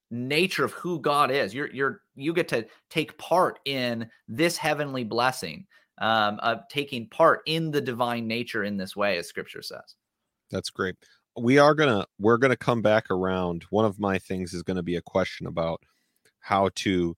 nature 0.09 0.63
of 0.63 0.71
who 0.73 0.99
God 0.99 1.31
is. 1.31 1.53
You're 1.53 1.71
you're 1.71 2.01
you 2.15 2.34
get 2.34 2.48
to 2.50 2.65
take 2.89 3.17
part 3.17 3.60
in 3.65 4.10
this 4.27 4.58
heavenly 4.58 5.03
blessing 5.03 5.65
um, 6.00 6.39
of 6.39 6.62
taking 6.70 7.08
part 7.10 7.41
in 7.46 7.72
the 7.72 7.82
divine 7.82 8.27
nature 8.27 8.63
in 8.63 8.77
this 8.77 8.96
way, 8.96 9.17
as 9.17 9.27
Scripture 9.27 9.62
says. 9.62 9.96
That's 10.51 10.70
great. 10.70 10.96
We 11.38 11.58
are 11.58 11.74
gonna 11.74 12.05
we're 12.20 12.38
gonna 12.38 12.55
come 12.55 12.82
back 12.82 13.10
around. 13.10 13.65
One 13.70 13.86
of 13.86 14.00
my 14.00 14.20
things 14.20 14.53
is 14.53 14.63
gonna 14.63 14.84
be 14.84 14.96
a 14.98 15.01
question 15.01 15.48
about 15.48 15.82
how 16.39 16.70
to 16.75 17.15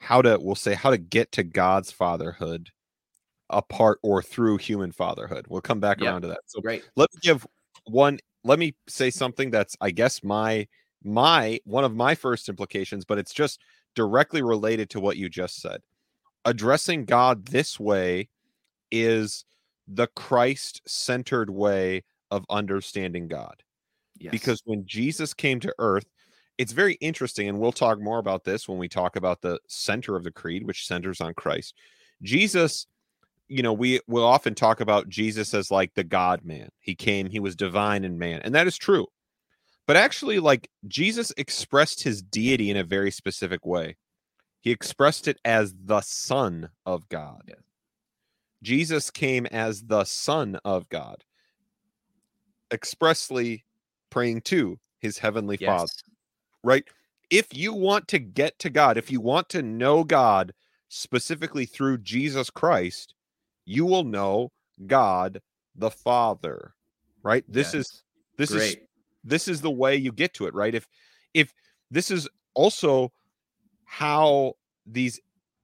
how 0.00 0.22
to 0.22 0.38
we'll 0.40 0.54
say 0.54 0.74
how 0.74 0.90
to 0.90 0.98
get 0.98 1.32
to 1.32 1.42
God's 1.42 1.90
fatherhood 1.90 2.70
apart 3.50 3.98
or 4.02 4.22
through 4.22 4.58
human 4.58 4.92
fatherhood. 4.92 5.46
We'll 5.48 5.60
come 5.60 5.80
back 5.80 6.00
Yep. 6.00 6.08
around 6.08 6.22
to 6.22 6.28
that. 6.28 6.40
So 6.46 6.60
Great. 6.60 6.84
let 6.96 7.08
me 7.14 7.18
give 7.22 7.46
one 7.84 8.18
let 8.44 8.58
me 8.58 8.74
say 8.88 9.10
something 9.10 9.50
that's 9.50 9.76
i 9.80 9.90
guess 9.90 10.22
my 10.22 10.66
my 11.04 11.60
one 11.64 11.84
of 11.84 11.94
my 11.94 12.14
first 12.14 12.48
implications 12.48 13.04
but 13.04 13.18
it's 13.18 13.32
just 13.32 13.60
directly 13.94 14.42
related 14.42 14.90
to 14.90 15.00
what 15.00 15.16
you 15.16 15.28
just 15.28 15.60
said. 15.60 15.80
Addressing 16.44 17.04
god 17.04 17.46
this 17.46 17.78
way 17.78 18.28
is 18.90 19.44
the 19.86 20.06
christ 20.08 20.82
centered 20.86 21.50
way 21.50 22.04
of 22.30 22.44
understanding 22.50 23.28
god. 23.28 23.62
Yes. 24.18 24.32
because 24.32 24.62
when 24.64 24.84
jesus 24.86 25.32
came 25.32 25.60
to 25.60 25.72
earth 25.78 26.06
it's 26.58 26.72
very 26.72 26.94
interesting 26.94 27.48
and 27.48 27.58
we'll 27.60 27.70
talk 27.70 28.00
more 28.00 28.18
about 28.18 28.42
this 28.42 28.68
when 28.68 28.78
we 28.78 28.88
talk 28.88 29.14
about 29.14 29.40
the 29.40 29.60
center 29.68 30.16
of 30.16 30.24
the 30.24 30.32
creed 30.32 30.66
which 30.66 30.86
centers 30.86 31.20
on 31.20 31.34
christ. 31.34 31.74
Jesus 32.22 32.86
you 33.46 33.62
know 33.62 33.72
we 33.72 34.00
will 34.06 34.24
often 34.24 34.54
talk 34.54 34.80
about 34.80 35.08
jesus 35.08 35.54
as 35.54 35.70
like 35.70 35.94
the 35.94 36.04
god 36.04 36.44
man. 36.44 36.68
He 36.80 36.94
came 36.94 37.28
he 37.28 37.40
was 37.40 37.54
divine 37.56 38.04
and 38.04 38.18
man 38.18 38.40
and 38.42 38.54
that 38.54 38.66
is 38.66 38.76
true 38.76 39.06
but 39.88 39.96
actually 39.96 40.38
like 40.38 40.70
jesus 40.86 41.32
expressed 41.36 42.04
his 42.04 42.22
deity 42.22 42.70
in 42.70 42.76
a 42.76 42.84
very 42.84 43.10
specific 43.10 43.66
way 43.66 43.96
he 44.60 44.70
expressed 44.70 45.26
it 45.26 45.38
as 45.44 45.74
the 45.84 46.00
son 46.02 46.70
of 46.86 47.08
god 47.08 47.42
Yes. 47.48 47.58
jesus 48.62 49.10
came 49.10 49.46
as 49.46 49.82
the 49.82 50.04
son 50.04 50.60
of 50.64 50.88
god 50.88 51.24
expressly 52.72 53.64
praying 54.10 54.40
to 54.42 54.78
his 55.00 55.18
heavenly 55.18 55.56
father 55.56 55.88
right? 56.64 56.84
If 57.30 57.54
you 57.54 57.74
want 57.74 58.08
to 58.08 58.18
get 58.18 58.58
to 58.60 58.70
God, 58.70 58.96
if 58.96 59.10
you 59.10 59.20
want 59.20 59.48
to 59.50 59.62
know 59.62 60.04
God 60.04 60.54
specifically 60.88 61.66
through 61.66 61.98
Jesus 61.98 62.50
Christ, 62.50 63.14
you 63.66 63.84
will 63.84 64.04
know 64.04 64.50
God 64.86 65.40
the 65.74 65.90
Father, 65.90 66.74
right? 67.22 67.44
This 67.48 67.74
is 67.74 67.86
Yes. 67.86 68.02
this 68.38 68.50
is 68.50 68.56
great. 68.56 68.87
This 69.28 69.48
is 69.48 69.60
the 69.60 69.70
way 69.70 69.96
you 69.96 70.12
get 70.12 70.34
to 70.34 70.46
it, 70.46 70.54
right? 70.54 70.74
If 70.74 70.86
if 71.34 71.52
this 71.90 72.10
is 72.10 72.28
also 72.54 73.12
how 73.84 74.54
these 74.86 75.20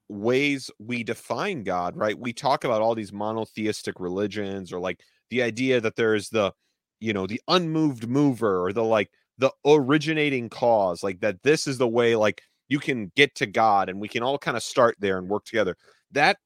ways 0.09 0.71
we 0.79 1.03
define 1.03 1.63
God, 1.65 1.97
right? 1.97 2.19
We 2.19 2.33
talk 2.33 2.65
about 2.65 2.83
all 2.83 2.95
these 2.95 3.13
monotheistic 3.13 3.99
religions 3.99 4.73
or 4.73 4.79
like 4.79 5.01
the 5.31 5.43
idea 5.43 5.81
that 5.81 5.97
there's 5.97 6.29
the 6.29 6.53
you 7.01 7.13
know, 7.13 7.27
the 7.27 7.41
unmoved 7.49 8.09
mover 8.09 8.65
or 8.65 8.73
the 8.73 8.85
like 8.85 9.11
the 9.39 9.51
originating 9.67 10.49
cause, 10.49 11.03
like 11.03 11.21
that 11.21 11.43
this 11.43 11.67
is 11.67 11.79
the 11.79 11.89
way 11.89 12.17
like 12.17 12.43
you 12.69 12.79
can 12.79 13.13
get 13.17 13.35
to 13.37 13.47
God 13.47 13.89
and 13.89 14.01
we 14.01 14.09
can 14.09 14.23
all 14.23 14.39
kind 14.39 14.57
of 14.57 14.63
start 14.63 14.97
there 15.01 15.19
and 15.19 15.29
work 15.29 15.45
together. 15.45 15.77
That 16.13 16.39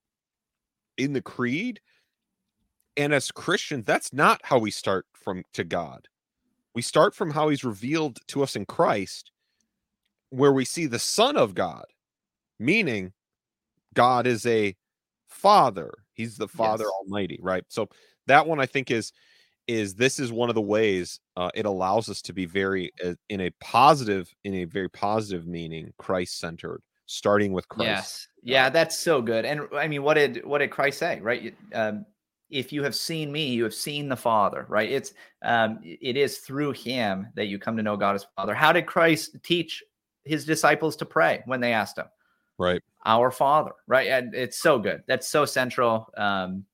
in 0.96 1.12
the 1.12 1.22
creed 1.22 1.80
and 2.96 3.14
as 3.14 3.30
Christians, 3.30 3.84
that's 3.86 4.12
not 4.12 4.40
how 4.42 4.58
we 4.58 4.72
start 4.72 5.06
from 5.14 5.44
to 5.54 5.62
God. 5.62 6.08
We 6.78 6.82
start 6.82 7.12
from 7.12 7.32
how 7.32 7.48
he's 7.48 7.64
revealed 7.64 8.20
to 8.28 8.44
us 8.44 8.54
in 8.54 8.64
Christ, 8.64 9.32
where 10.30 10.52
we 10.52 10.64
see 10.64 10.86
the 10.86 11.00
Son 11.00 11.36
of 11.36 11.52
God, 11.52 11.84
meaning 12.60 13.12
God 13.94 14.28
is 14.28 14.46
a 14.46 14.76
father. 15.26 15.92
He's 16.14 16.36
the 16.36 16.46
Father 16.46 16.84
Yes. 16.84 16.92
Almighty, 17.00 17.40
right? 17.42 17.64
So 17.66 17.88
that 18.28 18.46
one 18.46 18.60
I 18.60 18.66
think 18.66 18.92
is 18.92 19.10
is 19.66 19.96
this 19.96 20.20
is 20.20 20.30
one 20.30 20.50
of 20.50 20.54
the 20.54 20.60
ways 20.60 21.18
uh, 21.36 21.50
it 21.52 21.66
allows 21.66 22.08
us 22.08 22.22
to 22.22 22.32
be 22.32 22.46
very 22.46 22.92
uh, 23.04 23.14
in 23.28 23.40
a 23.40 23.50
positive 23.60 24.32
in 24.44 24.54
a 24.54 24.64
very 24.64 24.88
positive 24.88 25.48
meaning 25.48 25.92
Christ 25.98 26.38
centered, 26.38 26.80
starting 27.06 27.52
with 27.52 27.66
Christ. 27.66 27.88
Yes. 27.88 28.28
Yeah, 28.44 28.70
that's 28.70 28.96
so 28.96 29.20
good. 29.20 29.44
And 29.44 29.62
I 29.74 29.88
mean, 29.88 30.04
what 30.04 30.14
did 30.14 30.46
what 30.46 30.58
did 30.58 30.70
Christ 30.70 31.00
say? 31.00 31.18
Right. 31.20 31.56
Um, 31.74 32.06
if 32.50 32.72
you 32.72 32.82
have 32.82 32.94
seen 32.94 33.30
me, 33.30 33.48
you 33.48 33.64
have 33.64 33.74
seen 33.74 34.08
the 34.08 34.16
Father. 34.16 34.66
Right. 34.68 34.90
It's 34.90 35.12
um, 35.42 35.80
it 35.82 36.16
is 36.16 36.38
through 36.38 36.72
Him 36.72 37.28
that 37.34 37.46
you 37.46 37.58
come 37.58 37.76
to 37.76 37.82
know 37.82 37.96
God 37.96 38.14
as 38.14 38.26
Father. 38.36 38.54
How 38.54 38.72
did 38.72 38.86
Christ 38.86 39.36
teach 39.42 39.82
His 40.24 40.44
disciples 40.44 40.96
to 40.96 41.04
pray 41.04 41.42
when 41.46 41.60
they 41.60 41.72
asked 41.72 41.98
Him? 41.98 42.06
Right. 42.58 42.82
Our 43.04 43.30
Father. 43.30 43.72
Right. 43.86 44.08
And 44.08 44.34
it's 44.34 44.58
so 44.58 44.78
good. 44.78 45.02
That's 45.06 45.28
so 45.28 45.44
central. 45.44 46.08
Um, 46.16 46.64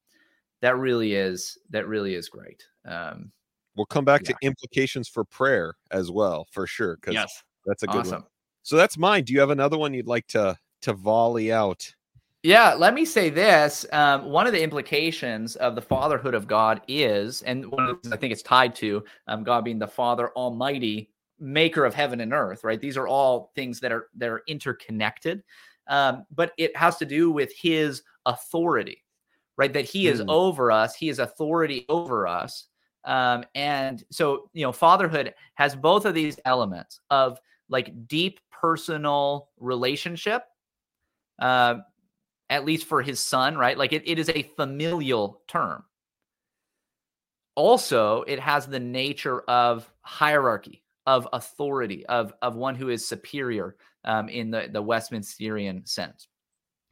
that 0.60 0.76
really 0.78 1.14
is. 1.14 1.58
That 1.70 1.86
really 1.86 2.14
is 2.14 2.28
great. 2.28 2.64
Um, 2.86 3.32
We'll 3.76 3.86
come 3.86 4.04
back 4.04 4.22
to 4.24 4.34
implications 4.40 5.08
for 5.08 5.24
prayer 5.24 5.74
as 5.90 6.10
well, 6.10 6.46
for 6.52 6.64
sure, 6.66 6.96
because 6.96 7.42
that's 7.66 7.82
a 7.82 7.86
good 7.88 8.02
awesome. 8.02 8.22
one. 8.22 8.30
So 8.62 8.76
that's 8.76 8.96
mine. 8.96 9.24
Do 9.24 9.32
you 9.32 9.40
have 9.40 9.50
another 9.50 9.76
one 9.76 9.92
you'd 9.92 10.06
like 10.06 10.28
to 10.28 10.56
to 10.82 10.92
volley 10.92 11.52
out? 11.52 11.92
Yeah, 12.44 12.74
let 12.74 12.92
me 12.92 13.06
say 13.06 13.30
this. 13.30 13.86
Um, 13.90 14.26
one 14.26 14.46
of 14.46 14.52
the 14.52 14.62
implications 14.62 15.56
of 15.56 15.74
the 15.74 15.80
fatherhood 15.80 16.34
of 16.34 16.46
God 16.46 16.82
is, 16.88 17.40
and 17.42 17.70
one 17.70 17.88
of 17.88 17.96
the 17.96 18.02
things 18.02 18.12
I 18.12 18.18
think 18.18 18.32
it's 18.34 18.42
tied 18.42 18.74
to 18.76 19.02
um, 19.28 19.44
God 19.44 19.64
being 19.64 19.78
the 19.78 19.88
Father 19.88 20.30
Almighty, 20.36 21.10
Maker 21.40 21.86
of 21.86 21.94
heaven 21.94 22.20
and 22.20 22.34
earth. 22.34 22.62
Right? 22.62 22.78
These 22.80 22.98
are 22.98 23.08
all 23.08 23.50
things 23.54 23.80
that 23.80 23.92
are 23.92 24.08
that 24.16 24.28
are 24.28 24.42
interconnected, 24.46 25.42
um, 25.88 26.26
but 26.30 26.52
it 26.58 26.76
has 26.76 26.98
to 26.98 27.06
do 27.06 27.30
with 27.30 27.50
His 27.56 28.02
authority, 28.26 29.02
right? 29.56 29.72
That 29.72 29.86
He 29.86 30.08
is 30.08 30.20
Hmm. 30.20 30.28
over 30.28 30.70
us. 30.70 30.94
He 30.94 31.08
is 31.08 31.20
authority 31.20 31.86
over 31.88 32.26
us, 32.28 32.68
um, 33.04 33.44
and 33.54 34.04
so 34.10 34.50
you 34.52 34.64
know, 34.66 34.72
fatherhood 34.72 35.34
has 35.54 35.74
both 35.74 36.04
of 36.04 36.14
these 36.14 36.38
elements 36.44 37.00
of 37.10 37.38
like 37.70 38.06
deep 38.06 38.38
personal 38.52 39.48
relationship. 39.58 40.44
Uh, 41.38 41.76
at 42.50 42.64
least 42.64 42.86
for 42.86 43.02
his 43.02 43.20
son, 43.20 43.56
right? 43.56 43.78
Like 43.78 43.92
it, 43.92 44.02
it 44.06 44.18
is 44.18 44.28
a 44.28 44.42
familial 44.56 45.42
term. 45.48 45.84
Also, 47.56 48.22
it 48.22 48.40
has 48.40 48.66
the 48.66 48.80
nature 48.80 49.40
of 49.42 49.90
hierarchy, 50.02 50.82
of 51.06 51.28
authority, 51.32 52.04
of, 52.06 52.34
of 52.42 52.56
one 52.56 52.74
who 52.74 52.88
is 52.88 53.06
superior 53.06 53.76
um, 54.04 54.28
in 54.28 54.50
the, 54.50 54.68
the 54.72 54.82
Westminsterian 54.82 55.86
sense. 55.88 56.28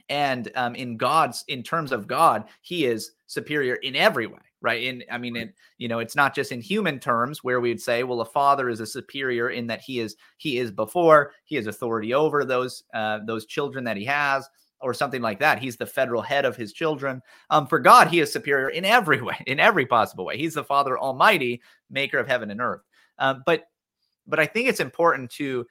And 0.09 0.51
um, 0.55 0.75
in 0.75 0.97
God's, 0.97 1.45
in 1.49 1.63
terms 1.63 1.93
of 1.93 2.07
God, 2.07 2.45
he 2.61 2.85
is 2.85 3.13
superior 3.27 3.77
in 3.77 3.97
every 3.97 4.27
way, 4.27 4.41
right? 4.61 4.83
In, 4.83 5.03
I 5.11 5.19
mean, 5.19 5.37
it, 5.37 5.55
you 5.79 5.89
know, 5.89 6.01
it's 6.01 6.17
not 6.17 6.35
just 6.35 6.53
in 6.53 6.61
human 6.61 6.99
terms 6.99 7.43
where 7.43 7.61
we'd 7.61 7.81
say, 7.81 8.03
well, 8.03 8.21
a 8.21 8.27
father 8.27 8.69
is 8.69 8.81
a 8.81 8.87
superior 8.87 9.51
in 9.51 9.67
that 9.69 9.81
he 9.81 10.01
is, 10.01 10.17
he 10.37 10.59
is 10.59 10.71
before, 10.71 11.33
he 11.45 11.57
has 11.57 11.67
authority 11.67 12.15
over 12.15 12.45
those, 12.45 12.83
uh, 12.95 13.21
those 13.27 13.47
children 13.47 13.85
that 13.85 13.97
he 13.97 14.05
has 14.05 14.49
or 14.83 14.93
something 14.95 15.23
like 15.23 15.39
that. 15.41 15.59
He's 15.59 15.77
the 15.77 15.87
federal 15.87 16.23
head 16.23 16.45
of 16.45 16.57
his 16.57 16.73
children. 16.73 17.23
Um, 17.51 17.67
for 17.67 17.79
God, 17.79 18.09
he 18.09 18.21
is 18.21 18.33
superior 18.33 18.71
in 18.71 18.85
every 18.85 19.21
way, 19.23 19.37
in 19.47 19.61
every 19.61 19.87
possible 19.87 20.25
way. 20.25 20.37
He's 20.37 20.55
the 20.55 20.65
Father 20.65 20.99
Almighty, 20.99 21.63
maker 21.91 22.19
of 22.19 22.29
heaven 22.29 22.51
and 22.51 22.61
earth. 22.61 22.83
Um, 23.19 23.43
but, 23.47 23.65
but 24.27 24.41
I 24.41 24.47
think 24.47 24.69
it's 24.69 24.81
important 24.81 25.31
to 25.33 25.67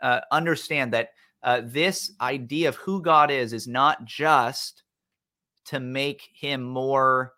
uh, 0.00 0.20
understand 0.30 0.92
that 0.92 1.10
uh, 1.42 1.62
this 1.64 2.12
idea 2.20 2.68
of 2.68 2.76
who 2.76 3.02
God 3.02 3.30
is 3.30 3.52
is 3.52 3.66
not 3.66 4.04
just 4.04 4.82
to 5.66 5.80
make 5.80 6.28
him 6.32 6.62
more 6.62 7.32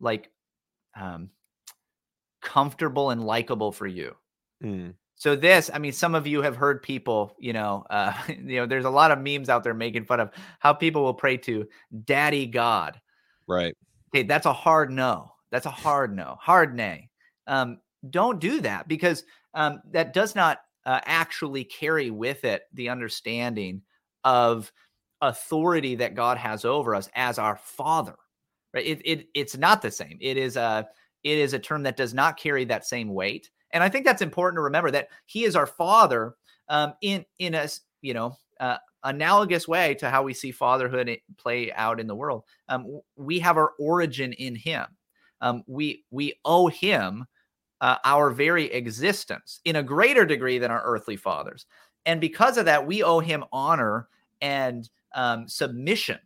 like 0.00 0.30
um, 0.98 1.30
comfortable 2.42 3.10
and 3.10 3.24
likable 3.24 3.72
for 3.72 3.86
you. 3.86 4.14
Hmm. 4.62 4.90
So 5.16 5.34
this, 5.34 5.70
I 5.72 5.78
mean, 5.78 5.92
some 5.92 6.14
of 6.14 6.26
you 6.26 6.42
have 6.42 6.56
heard 6.56 6.82
people, 6.82 7.34
you 7.38 7.52
know, 7.54 7.84
uh, 7.90 8.12
you 8.28 8.60
know, 8.60 8.66
there's 8.66 8.84
a 8.84 8.90
lot 8.90 9.10
of 9.10 9.18
memes 9.18 9.48
out 9.48 9.64
there 9.64 9.74
making 9.74 10.04
fun 10.04 10.20
of 10.20 10.30
how 10.60 10.72
people 10.72 11.02
will 11.02 11.14
pray 11.14 11.38
to 11.38 11.66
Daddy 12.04 12.46
God. 12.46 13.00
Right. 13.48 13.74
Okay, 14.14 14.22
that's 14.22 14.46
a 14.46 14.52
hard 14.52 14.90
no. 14.90 15.32
That's 15.50 15.66
a 15.66 15.70
hard 15.70 16.14
no, 16.14 16.36
hard 16.40 16.74
nay. 16.74 17.10
Um, 17.46 17.78
don't 18.10 18.40
do 18.40 18.60
that 18.60 18.88
because 18.88 19.24
um, 19.54 19.80
that 19.92 20.12
does 20.12 20.34
not 20.34 20.58
uh, 20.84 21.00
actually 21.04 21.64
carry 21.64 22.10
with 22.10 22.44
it 22.44 22.62
the 22.74 22.88
understanding 22.88 23.82
of 24.24 24.70
authority 25.20 25.94
that 25.96 26.14
God 26.14 26.36
has 26.36 26.64
over 26.64 26.94
us 26.94 27.08
as 27.14 27.38
our 27.38 27.56
Father. 27.56 28.16
Right? 28.74 28.86
It, 28.86 29.02
it 29.04 29.28
it's 29.34 29.56
not 29.56 29.82
the 29.82 29.90
same. 29.90 30.18
It 30.20 30.36
is 30.36 30.56
a 30.56 30.88
it 31.24 31.38
is 31.38 31.54
a 31.54 31.58
term 31.58 31.84
that 31.84 31.96
does 31.96 32.12
not 32.12 32.38
carry 32.38 32.64
that 32.66 32.86
same 32.86 33.08
weight. 33.08 33.50
And 33.72 33.82
I 33.82 33.88
think 33.88 34.04
that's 34.04 34.22
important 34.22 34.58
to 34.58 34.62
remember 34.62 34.90
that 34.90 35.08
He 35.26 35.44
is 35.44 35.56
our 35.56 35.66
Father 35.66 36.34
um, 36.68 36.94
in 37.00 37.24
in 37.38 37.54
a 37.54 37.68
you 38.02 38.14
know 38.14 38.36
uh, 38.60 38.78
analogous 39.04 39.68
way 39.68 39.94
to 39.94 40.10
how 40.10 40.22
we 40.22 40.34
see 40.34 40.50
fatherhood 40.50 41.18
play 41.36 41.72
out 41.72 42.00
in 42.00 42.06
the 42.06 42.14
world. 42.14 42.44
Um, 42.68 43.00
we 43.16 43.38
have 43.40 43.56
our 43.56 43.72
origin 43.78 44.32
in 44.34 44.54
Him. 44.54 44.86
Um, 45.40 45.62
we 45.66 46.04
we 46.10 46.34
owe 46.44 46.68
Him 46.68 47.26
uh, 47.80 47.96
our 48.04 48.30
very 48.30 48.72
existence 48.72 49.60
in 49.64 49.76
a 49.76 49.82
greater 49.82 50.24
degree 50.24 50.58
than 50.58 50.70
our 50.70 50.82
earthly 50.84 51.16
fathers, 51.16 51.66
and 52.04 52.20
because 52.20 52.56
of 52.58 52.64
that, 52.64 52.86
we 52.86 53.02
owe 53.02 53.20
Him 53.20 53.44
honor 53.52 54.08
and 54.40 54.88
um, 55.14 55.48
submission 55.48 56.18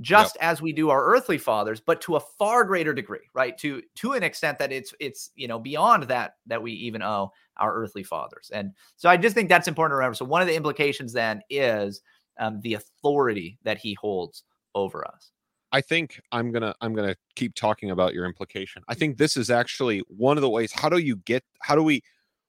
just 0.00 0.36
yep. 0.40 0.50
as 0.50 0.62
we 0.62 0.72
do 0.72 0.90
our 0.90 1.04
earthly 1.04 1.38
fathers, 1.38 1.80
but 1.80 2.00
to 2.02 2.16
a 2.16 2.20
far 2.20 2.64
greater 2.64 2.94
degree, 2.94 3.28
right? 3.34 3.56
To 3.58 3.82
to 3.96 4.12
an 4.12 4.22
extent 4.22 4.58
that 4.58 4.72
it's 4.72 4.94
it's 5.00 5.30
you 5.34 5.48
know 5.48 5.58
beyond 5.58 6.04
that 6.04 6.36
that 6.46 6.62
we 6.62 6.72
even 6.72 7.02
owe 7.02 7.32
our 7.58 7.74
earthly 7.74 8.02
fathers. 8.02 8.50
And 8.52 8.72
so 8.96 9.08
I 9.08 9.16
just 9.16 9.34
think 9.34 9.48
that's 9.48 9.68
important 9.68 9.92
to 9.92 9.96
remember. 9.96 10.14
So 10.14 10.24
one 10.24 10.40
of 10.40 10.48
the 10.48 10.54
implications 10.56 11.12
then 11.12 11.42
is 11.50 12.00
um, 12.38 12.60
the 12.62 12.74
authority 12.74 13.58
that 13.64 13.78
he 13.78 13.94
holds 13.94 14.44
over 14.74 15.06
us. 15.06 15.32
I 15.72 15.80
think 15.80 16.20
I'm 16.32 16.50
gonna 16.50 16.74
I'm 16.80 16.94
gonna 16.94 17.16
keep 17.36 17.54
talking 17.54 17.90
about 17.90 18.14
your 18.14 18.24
implication. 18.24 18.82
I 18.88 18.94
think 18.94 19.18
this 19.18 19.36
is 19.36 19.50
actually 19.50 20.02
one 20.08 20.36
of 20.36 20.42
the 20.42 20.50
ways. 20.50 20.72
How 20.72 20.88
do 20.88 20.98
you 20.98 21.16
get? 21.16 21.44
How 21.60 21.76
do 21.76 21.82
we? 21.82 22.02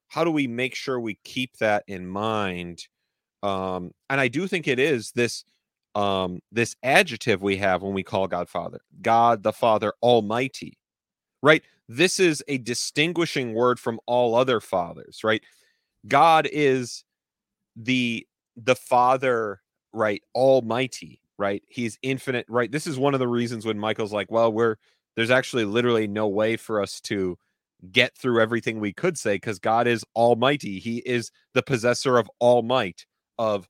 How 0.07 0.23
do 0.23 0.31
we 0.31 0.47
make 0.47 0.75
sure 0.75 0.99
we 0.99 1.19
keep 1.23 1.57
that 1.57 1.83
in 1.87 2.07
mind? 2.07 2.87
Um, 3.43 3.91
and 4.09 4.19
I 4.19 4.27
do 4.27 4.47
think 4.47 4.67
it 4.67 4.79
is 4.79 5.11
this 5.11 5.45
um 5.95 6.39
this 6.51 6.75
adjective 6.83 7.41
we 7.41 7.57
have 7.57 7.81
when 7.83 7.93
we 7.93 8.03
call 8.03 8.27
God 8.27 8.49
Father, 8.49 8.81
God 9.01 9.43
the 9.43 9.53
Father 9.53 9.93
Almighty, 10.01 10.77
right? 11.43 11.63
This 11.89 12.19
is 12.19 12.43
a 12.47 12.57
distinguishing 12.59 13.53
word 13.53 13.79
from 13.79 13.99
all 14.07 14.35
other 14.35 14.59
fathers, 14.61 15.21
right? 15.23 15.43
God 16.07 16.47
is 16.51 17.03
the 17.75 18.27
the 18.57 18.75
Father, 18.75 19.61
right? 19.93 20.21
Almighty 20.35 21.21
right? 21.41 21.63
He's 21.67 21.97
infinite, 22.03 22.45
right? 22.47 22.71
This 22.71 22.85
is 22.85 22.99
one 22.99 23.15
of 23.15 23.19
the 23.19 23.27
reasons 23.27 23.65
when 23.65 23.79
Michael's 23.79 24.13
like, 24.13 24.29
well, 24.29 24.53
we're 24.53 24.75
there's 25.15 25.31
actually 25.31 25.65
literally 25.65 26.07
no 26.07 26.27
way 26.27 26.55
for 26.55 26.79
us 26.81 27.01
to 27.01 27.35
get 27.91 28.15
through 28.15 28.39
everything 28.39 28.79
we 28.79 28.93
could 28.93 29.17
say 29.17 29.35
because 29.35 29.57
God 29.57 29.87
is 29.87 30.05
almighty. 30.15 30.77
He 30.79 30.97
is 30.99 31.31
the 31.55 31.63
possessor 31.63 32.17
of 32.17 32.29
all 32.39 32.61
might, 32.61 33.07
of 33.39 33.67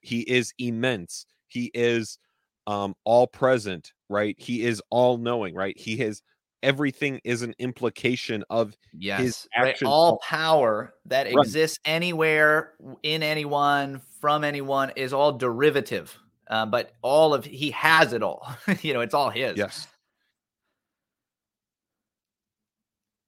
he 0.00 0.20
is 0.20 0.54
immense. 0.58 1.26
He 1.48 1.70
is 1.74 2.18
um 2.66 2.94
all 3.04 3.26
present, 3.26 3.92
right? 4.08 4.36
He 4.38 4.64
is 4.64 4.82
all 4.90 5.18
knowing, 5.18 5.54
right? 5.54 5.78
He 5.78 5.96
has 5.98 6.22
everything 6.62 7.20
is 7.22 7.42
an 7.42 7.54
implication 7.58 8.44
of 8.50 8.76
yes, 8.92 9.20
his 9.20 9.48
right. 9.56 9.82
all 9.84 10.18
power 10.18 10.94
that 11.06 11.26
right. 11.26 11.44
exists 11.44 11.78
anywhere 11.84 12.72
in 13.02 13.22
anyone 13.22 14.00
from 14.20 14.42
anyone 14.42 14.90
is 14.96 15.12
all 15.12 15.32
derivative 15.32 16.18
um, 16.50 16.70
but 16.70 16.92
all 17.02 17.34
of 17.34 17.44
he 17.44 17.70
has 17.72 18.12
it 18.12 18.22
all. 18.22 18.48
you 18.82 18.94
know, 18.94 19.00
it's 19.00 19.14
all 19.14 19.30
his. 19.30 19.56
Yes. 19.56 19.86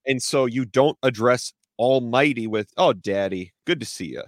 And 0.07 0.23
so 0.23 0.47
you 0.47 0.65
don't 0.65 0.99
address 1.03 1.53
Almighty 1.79 2.47
with, 2.47 2.73
"Oh, 2.77 2.93
Daddy, 2.93 3.53
good 3.67 3.81
to 3.81 3.87
see 3.87 4.07
you," 4.07 4.23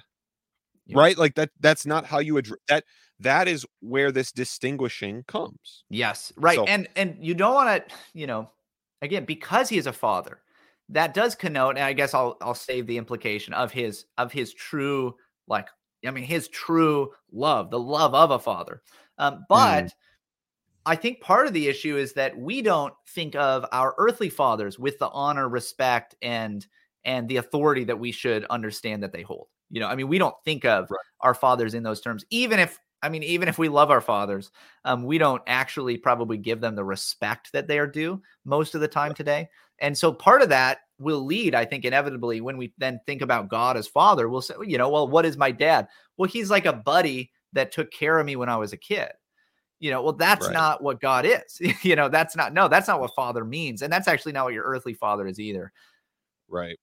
yeah. 0.86 0.98
right? 0.98 1.16
Like 1.16 1.34
that. 1.36 1.50
That's 1.60 1.86
not 1.86 2.04
how 2.04 2.18
you 2.18 2.36
address 2.36 2.60
that. 2.68 2.84
That 3.22 3.48
is 3.48 3.66
where 3.80 4.12
this 4.12 4.32
distinguishing 4.32 5.24
comes. 5.26 5.84
Yes, 5.90 6.32
right. 6.36 6.56
So, 6.56 6.64
and 6.64 6.88
and 6.96 7.16
you 7.20 7.34
don't 7.34 7.54
want 7.54 7.88
to, 7.88 7.94
you 8.14 8.26
know, 8.26 8.50
again 9.00 9.24
because 9.24 9.68
he 9.68 9.78
is 9.78 9.86
a 9.86 9.92
father, 9.92 10.40
that 10.88 11.14
does 11.14 11.34
connote, 11.34 11.76
and 11.76 11.84
I 11.84 11.92
guess 11.92 12.14
I'll 12.14 12.36
I'll 12.40 12.54
save 12.54 12.86
the 12.86 12.98
implication 12.98 13.54
of 13.54 13.72
his 13.72 14.06
of 14.18 14.32
his 14.32 14.52
true 14.54 15.14
like 15.48 15.68
I 16.06 16.10
mean, 16.10 16.24
his 16.24 16.48
true 16.48 17.12
love, 17.32 17.70
the 17.70 17.78
love 17.78 18.14
of 18.14 18.30
a 18.30 18.38
father. 18.38 18.82
Um, 19.18 19.44
but 19.48 19.84
mm. 19.84 19.90
I 20.84 20.96
think 20.96 21.20
part 21.20 21.46
of 21.46 21.52
the 21.52 21.68
issue 21.68 21.96
is 21.96 22.12
that 22.14 22.36
we 22.36 22.60
don't 22.62 22.92
think 23.08 23.36
of 23.36 23.64
our 23.72 23.94
earthly 23.98 24.28
fathers 24.30 24.78
with 24.78 24.98
the 24.98 25.08
honor, 25.10 25.48
respect, 25.48 26.14
and 26.22 26.66
and 27.04 27.28
the 27.28 27.36
authority 27.36 27.84
that 27.84 27.98
we 27.98 28.12
should 28.12 28.44
understand 28.46 29.02
that 29.02 29.12
they 29.12 29.22
hold. 29.22 29.48
You 29.70 29.80
know, 29.80 29.88
I 29.88 29.94
mean, 29.94 30.08
we 30.08 30.18
don't 30.18 30.34
think 30.44 30.64
of 30.64 30.90
right. 30.90 30.98
our 31.20 31.34
fathers 31.34 31.74
in 31.74 31.82
those 31.82 32.00
terms, 32.00 32.24
even 32.30 32.58
if 32.58 32.78
I 33.02 33.08
mean, 33.08 33.22
even 33.24 33.48
if 33.48 33.58
we 33.58 33.68
love 33.68 33.90
our 33.90 34.00
fathers, 34.00 34.50
um, 34.84 35.04
we 35.04 35.18
don't 35.18 35.42
actually 35.46 35.96
probably 35.96 36.36
give 36.36 36.60
them 36.60 36.76
the 36.76 36.84
respect 36.84 37.52
that 37.52 37.66
they 37.66 37.78
are 37.78 37.86
due 37.86 38.22
most 38.44 38.74
of 38.74 38.80
the 38.80 38.88
time 38.88 39.12
today. 39.12 39.48
And 39.80 39.98
so 39.98 40.12
part 40.12 40.42
of 40.42 40.48
that 40.50 40.78
will 40.98 41.24
lead, 41.24 41.54
I 41.54 41.64
think, 41.64 41.84
inevitably 41.84 42.40
when 42.40 42.56
we 42.56 42.72
then 42.78 43.00
think 43.04 43.20
about 43.20 43.48
God 43.48 43.76
as 43.76 43.88
father, 43.88 44.28
we'll 44.28 44.42
say, 44.42 44.54
you 44.64 44.78
know, 44.78 44.88
well, 44.88 45.08
what 45.08 45.26
is 45.26 45.36
my 45.36 45.50
dad? 45.50 45.88
Well, 46.16 46.30
he's 46.30 46.50
like 46.50 46.66
a 46.66 46.72
buddy 46.72 47.32
that 47.52 47.72
took 47.72 47.90
care 47.90 48.18
of 48.18 48.26
me 48.26 48.36
when 48.36 48.48
I 48.48 48.56
was 48.56 48.72
a 48.72 48.76
kid. 48.76 49.10
You 49.80 49.90
know, 49.90 50.02
well, 50.02 50.12
that's 50.12 50.46
right. 50.46 50.54
not 50.54 50.82
what 50.82 51.00
God 51.00 51.26
is. 51.26 51.60
you 51.82 51.96
know, 51.96 52.08
that's 52.08 52.36
not, 52.36 52.54
no, 52.54 52.68
that's 52.68 52.86
not 52.86 53.00
what 53.00 53.14
father 53.16 53.44
means. 53.44 53.82
And 53.82 53.92
that's 53.92 54.06
actually 54.06 54.32
not 54.32 54.44
what 54.44 54.54
your 54.54 54.64
earthly 54.64 54.94
father 54.94 55.26
is 55.26 55.40
either. 55.40 55.72
Right. 56.48 56.78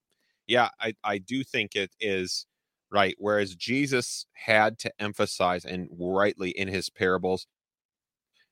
Yeah. 0.46 0.68
I, 0.78 0.94
I 1.02 1.16
do 1.16 1.42
think 1.42 1.76
it 1.76 1.90
is 1.98 2.44
right. 2.90 3.14
Whereas 3.18 3.54
Jesus 3.54 4.26
had 4.32 4.78
to 4.80 4.92
emphasize, 5.00 5.64
and 5.64 5.88
rightly 5.98 6.50
in 6.50 6.68
his 6.68 6.90
parables, 6.90 7.46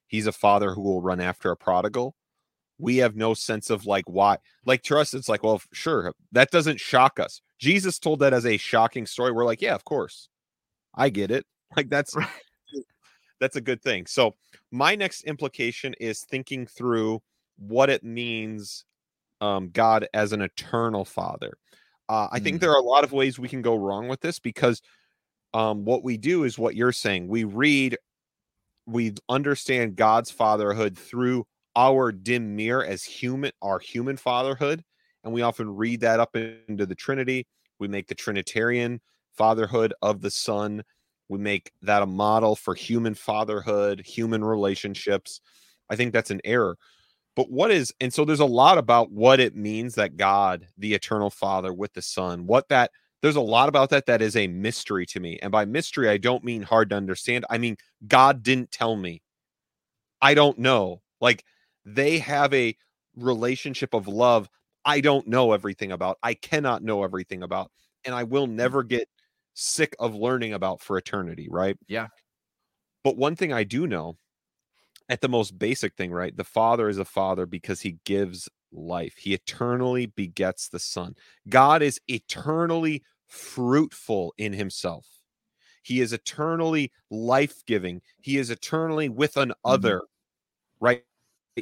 he's 0.06 0.26
a 0.26 0.32
father 0.32 0.74
who 0.74 0.82
will 0.82 1.02
run 1.02 1.20
after 1.20 1.50
a 1.50 1.56
prodigal. 1.56 2.14
We 2.78 2.98
have 2.98 3.16
no 3.16 3.34
sense 3.34 3.70
of 3.70 3.86
like 3.86 4.04
why 4.08 4.38
like 4.64 4.82
to 4.84 4.98
us 4.98 5.12
it's 5.12 5.28
like 5.28 5.42
well 5.42 5.60
sure 5.72 6.14
that 6.32 6.50
doesn't 6.50 6.80
shock 6.80 7.18
us. 7.18 7.42
Jesus 7.58 7.98
told 7.98 8.20
that 8.20 8.32
as 8.32 8.46
a 8.46 8.56
shocking 8.56 9.06
story. 9.06 9.32
We're 9.32 9.44
like 9.44 9.62
yeah 9.62 9.74
of 9.74 9.84
course. 9.84 10.28
I 10.94 11.10
get 11.10 11.30
it. 11.30 11.44
Like 11.76 11.90
that's 11.90 12.16
that's 13.40 13.56
a 13.56 13.60
good 13.60 13.82
thing. 13.82 14.06
So 14.06 14.36
my 14.70 14.94
next 14.94 15.24
implication 15.24 15.94
is 16.00 16.22
thinking 16.22 16.66
through 16.66 17.20
what 17.58 17.90
it 17.90 18.02
means 18.02 18.84
um 19.40 19.70
god 19.70 20.06
as 20.14 20.32
an 20.32 20.40
eternal 20.40 21.04
father 21.04 21.58
uh, 22.08 22.28
i 22.32 22.38
mm. 22.38 22.44
think 22.44 22.60
there 22.60 22.72
are 22.72 22.80
a 22.80 22.84
lot 22.84 23.04
of 23.04 23.12
ways 23.12 23.38
we 23.38 23.48
can 23.48 23.62
go 23.62 23.76
wrong 23.76 24.08
with 24.08 24.20
this 24.20 24.38
because 24.38 24.82
um 25.54 25.84
what 25.84 26.02
we 26.02 26.16
do 26.16 26.44
is 26.44 26.58
what 26.58 26.74
you're 26.74 26.92
saying 26.92 27.28
we 27.28 27.44
read 27.44 27.96
we 28.86 29.14
understand 29.28 29.96
god's 29.96 30.30
fatherhood 30.30 30.96
through 30.96 31.44
our 31.78 32.10
dim 32.10 32.56
mirror 32.56 32.84
as 32.84 33.04
human, 33.04 33.52
our 33.62 33.78
human 33.78 34.16
fatherhood. 34.16 34.82
And 35.22 35.32
we 35.32 35.42
often 35.42 35.76
read 35.76 36.00
that 36.00 36.18
up 36.18 36.34
into 36.34 36.86
the 36.86 36.96
Trinity. 36.96 37.46
We 37.78 37.86
make 37.86 38.08
the 38.08 38.16
Trinitarian 38.16 39.00
fatherhood 39.36 39.94
of 40.02 40.20
the 40.20 40.30
Son. 40.30 40.82
We 41.28 41.38
make 41.38 41.70
that 41.82 42.02
a 42.02 42.06
model 42.06 42.56
for 42.56 42.74
human 42.74 43.14
fatherhood, 43.14 44.02
human 44.04 44.42
relationships. 44.42 45.40
I 45.88 45.94
think 45.94 46.12
that's 46.12 46.32
an 46.32 46.40
error. 46.44 46.76
But 47.38 47.52
what 47.52 47.70
is, 47.70 47.94
and 48.00 48.12
so 48.12 48.24
there's 48.24 48.40
a 48.40 48.44
lot 48.44 48.78
about 48.78 49.12
what 49.12 49.38
it 49.38 49.54
means 49.54 49.94
that 49.94 50.16
God, 50.16 50.66
the 50.76 50.92
eternal 50.92 51.30
Father 51.30 51.72
with 51.72 51.92
the 51.92 52.02
Son, 52.02 52.48
what 52.48 52.68
that, 52.68 52.90
there's 53.22 53.36
a 53.36 53.40
lot 53.40 53.68
about 53.68 53.90
that 53.90 54.06
that 54.06 54.20
is 54.20 54.34
a 54.34 54.48
mystery 54.48 55.06
to 55.06 55.20
me. 55.20 55.38
And 55.40 55.52
by 55.52 55.64
mystery, 55.64 56.08
I 56.08 56.16
don't 56.16 56.42
mean 56.42 56.62
hard 56.62 56.90
to 56.90 56.96
understand. 56.96 57.46
I 57.48 57.58
mean, 57.58 57.76
God 58.08 58.42
didn't 58.42 58.72
tell 58.72 58.96
me. 58.96 59.22
I 60.20 60.34
don't 60.34 60.58
know. 60.58 61.00
Like, 61.20 61.44
they 61.84 62.18
have 62.18 62.52
a 62.52 62.76
relationship 63.14 63.94
of 63.94 64.08
love 64.08 64.50
I 64.84 65.00
don't 65.00 65.28
know 65.28 65.52
everything 65.52 65.92
about. 65.92 66.18
I 66.24 66.34
cannot 66.34 66.82
know 66.82 67.04
everything 67.04 67.44
about. 67.44 67.70
And 68.04 68.16
I 68.16 68.24
will 68.24 68.48
mm. 68.48 68.54
never 68.54 68.82
get 68.82 69.08
sick 69.54 69.94
of 70.00 70.16
learning 70.16 70.54
about 70.54 70.80
for 70.80 70.98
eternity, 70.98 71.46
right? 71.48 71.78
Yeah. 71.86 72.08
But 73.04 73.16
one 73.16 73.36
thing 73.36 73.52
I 73.52 73.62
do 73.62 73.86
know 73.86 74.16
at 75.08 75.20
the 75.20 75.28
most 75.28 75.58
basic 75.58 75.94
thing, 75.94 76.10
right? 76.10 76.36
The 76.36 76.44
Father 76.44 76.88
is 76.88 76.98
a 76.98 77.04
Father 77.04 77.46
because 77.46 77.80
he 77.80 77.98
gives 78.04 78.48
life, 78.72 79.16
he 79.16 79.34
eternally 79.34 80.06
begets 80.06 80.68
the 80.68 80.78
Son. 80.78 81.14
God 81.48 81.82
is 81.82 82.00
eternally 82.08 83.02
fruitful 83.26 84.34
in 84.38 84.52
himself. 84.52 85.06
He 85.82 86.00
is 86.00 86.12
eternally 86.12 86.92
life 87.10 87.64
giving. 87.66 88.02
He 88.20 88.36
is 88.36 88.50
eternally 88.50 89.08
with 89.08 89.36
an 89.36 89.50
mm-hmm. 89.50 89.70
other, 89.70 89.96
mm-hmm. 89.96 90.84
right? 90.84 91.02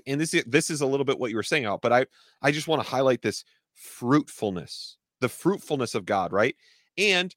and 0.07 0.21
this 0.21 0.35
is 0.35 0.45
this 0.45 0.71
is 0.71 0.81
a 0.81 0.87
little 0.87 1.05
bit 1.05 1.19
what 1.19 1.31
you 1.31 1.37
were 1.37 1.43
saying 1.43 1.65
out, 1.65 1.81
but 1.81 1.93
I 1.93 2.07
I 2.43 2.51
just 2.51 2.69
want 2.69 2.83
to 2.83 2.89
highlight 2.89 3.23
this 3.23 3.45
fruitfulness, 3.75 4.97
the 5.21 5.29
fruitfulness 5.29 5.95
of 5.95 6.05
God, 6.05 6.33
right? 6.33 6.57
And 6.99 7.35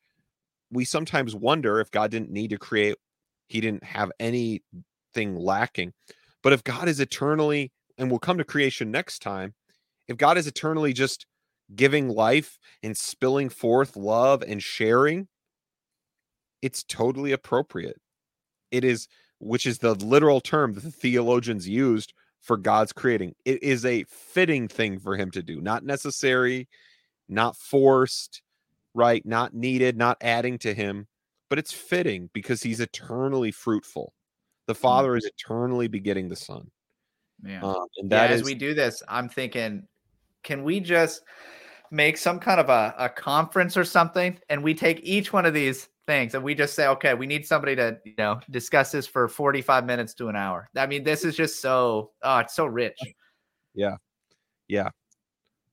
we 0.71 0.85
sometimes 0.85 1.35
wonder 1.35 1.79
if 1.79 1.91
God 1.91 2.11
didn't 2.11 2.31
need 2.31 2.49
to 2.49 2.57
create, 2.57 2.97
he 3.47 3.61
didn't 3.61 3.83
have 3.83 4.11
anything 5.15 5.35
lacking. 5.35 5.93
But 6.41 6.53
if 6.53 6.63
God 6.63 6.87
is 6.87 6.99
eternally, 6.99 7.71
and 7.97 8.09
we'll 8.09 8.19
come 8.19 8.37
to 8.37 8.43
creation 8.43 8.91
next 8.91 9.19
time, 9.19 9.53
if 10.07 10.17
God 10.17 10.37
is 10.37 10.47
eternally 10.47 10.93
just 10.93 11.25
giving 11.75 12.09
life 12.09 12.57
and 12.81 12.97
spilling 12.97 13.49
forth 13.49 13.95
love 13.95 14.41
and 14.41 14.63
sharing, 14.63 15.27
it's 16.61 16.83
totally 16.83 17.31
appropriate. 17.31 17.97
It 18.71 18.83
is, 18.83 19.07
which 19.39 19.65
is 19.65 19.79
the 19.79 19.93
literal 19.93 20.41
term 20.41 20.73
that 20.73 20.83
the 20.83 20.91
theologians 20.91 21.67
used 21.67 22.13
for 22.41 22.57
God's 22.57 22.93
creating. 22.93 23.35
It 23.45 23.61
is 23.61 23.85
a 23.85 24.05
fitting 24.05 24.67
thing 24.67 24.99
for 24.99 25.17
him 25.17 25.29
to 25.31 25.43
do, 25.43 25.59
not 25.61 25.83
necessary, 25.83 26.67
not 27.27 27.57
forced, 27.57 28.41
right? 28.93 29.25
Not 29.25 29.53
needed, 29.53 29.97
not 29.97 30.17
adding 30.21 30.57
to 30.59 30.73
him, 30.73 31.07
but 31.49 31.59
it's 31.59 31.73
fitting 31.73 32.29
because 32.33 32.63
he's 32.63 32.79
eternally 32.79 33.51
fruitful. 33.51 34.13
The 34.69 34.75
mm. 34.75 34.77
Father 34.77 35.17
is 35.17 35.25
eternally 35.25 35.87
begetting 35.87 36.29
the 36.29 36.35
Son. 36.35 36.69
Yeah. 37.43 37.61
Um, 37.63 37.87
and 37.97 38.11
that 38.11 38.29
yeah, 38.29 38.35
is, 38.35 38.41
as 38.41 38.45
we 38.45 38.53
do 38.53 38.75
this, 38.75 39.01
I'm 39.09 39.27
thinking, 39.27 39.87
can 40.43 40.63
we 40.63 40.79
just 40.79 41.23
make 41.89 42.17
some 42.17 42.37
kind 42.37 42.59
of 42.59 42.69
a, 42.69 42.93
a 42.99 43.09
conference 43.09 43.75
or 43.75 43.83
something 43.83 44.37
and 44.49 44.63
we 44.63 44.75
take 44.75 44.99
each 45.01 45.33
one 45.33 45.47
of 45.47 45.55
these 45.55 45.89
things 46.05 46.35
and 46.35 46.43
we 46.43 46.53
just 46.53 46.75
say 46.75 46.85
okay 46.85 47.15
we 47.15 47.25
need 47.25 47.43
somebody 47.47 47.75
to 47.75 47.97
you 48.05 48.13
know 48.19 48.39
discuss 48.51 48.91
this 48.91 49.07
for 49.07 49.27
45 49.27 49.87
minutes 49.87 50.13
to 50.13 50.27
an 50.27 50.35
hour 50.35 50.69
i 50.75 50.85
mean 50.85 51.03
this 51.03 51.25
is 51.25 51.35
just 51.35 51.61
so 51.61 52.11
oh 52.21 52.37
it's 52.37 52.55
so 52.55 52.67
rich 52.67 52.97
yeah 53.73 53.95
yeah 54.67 54.89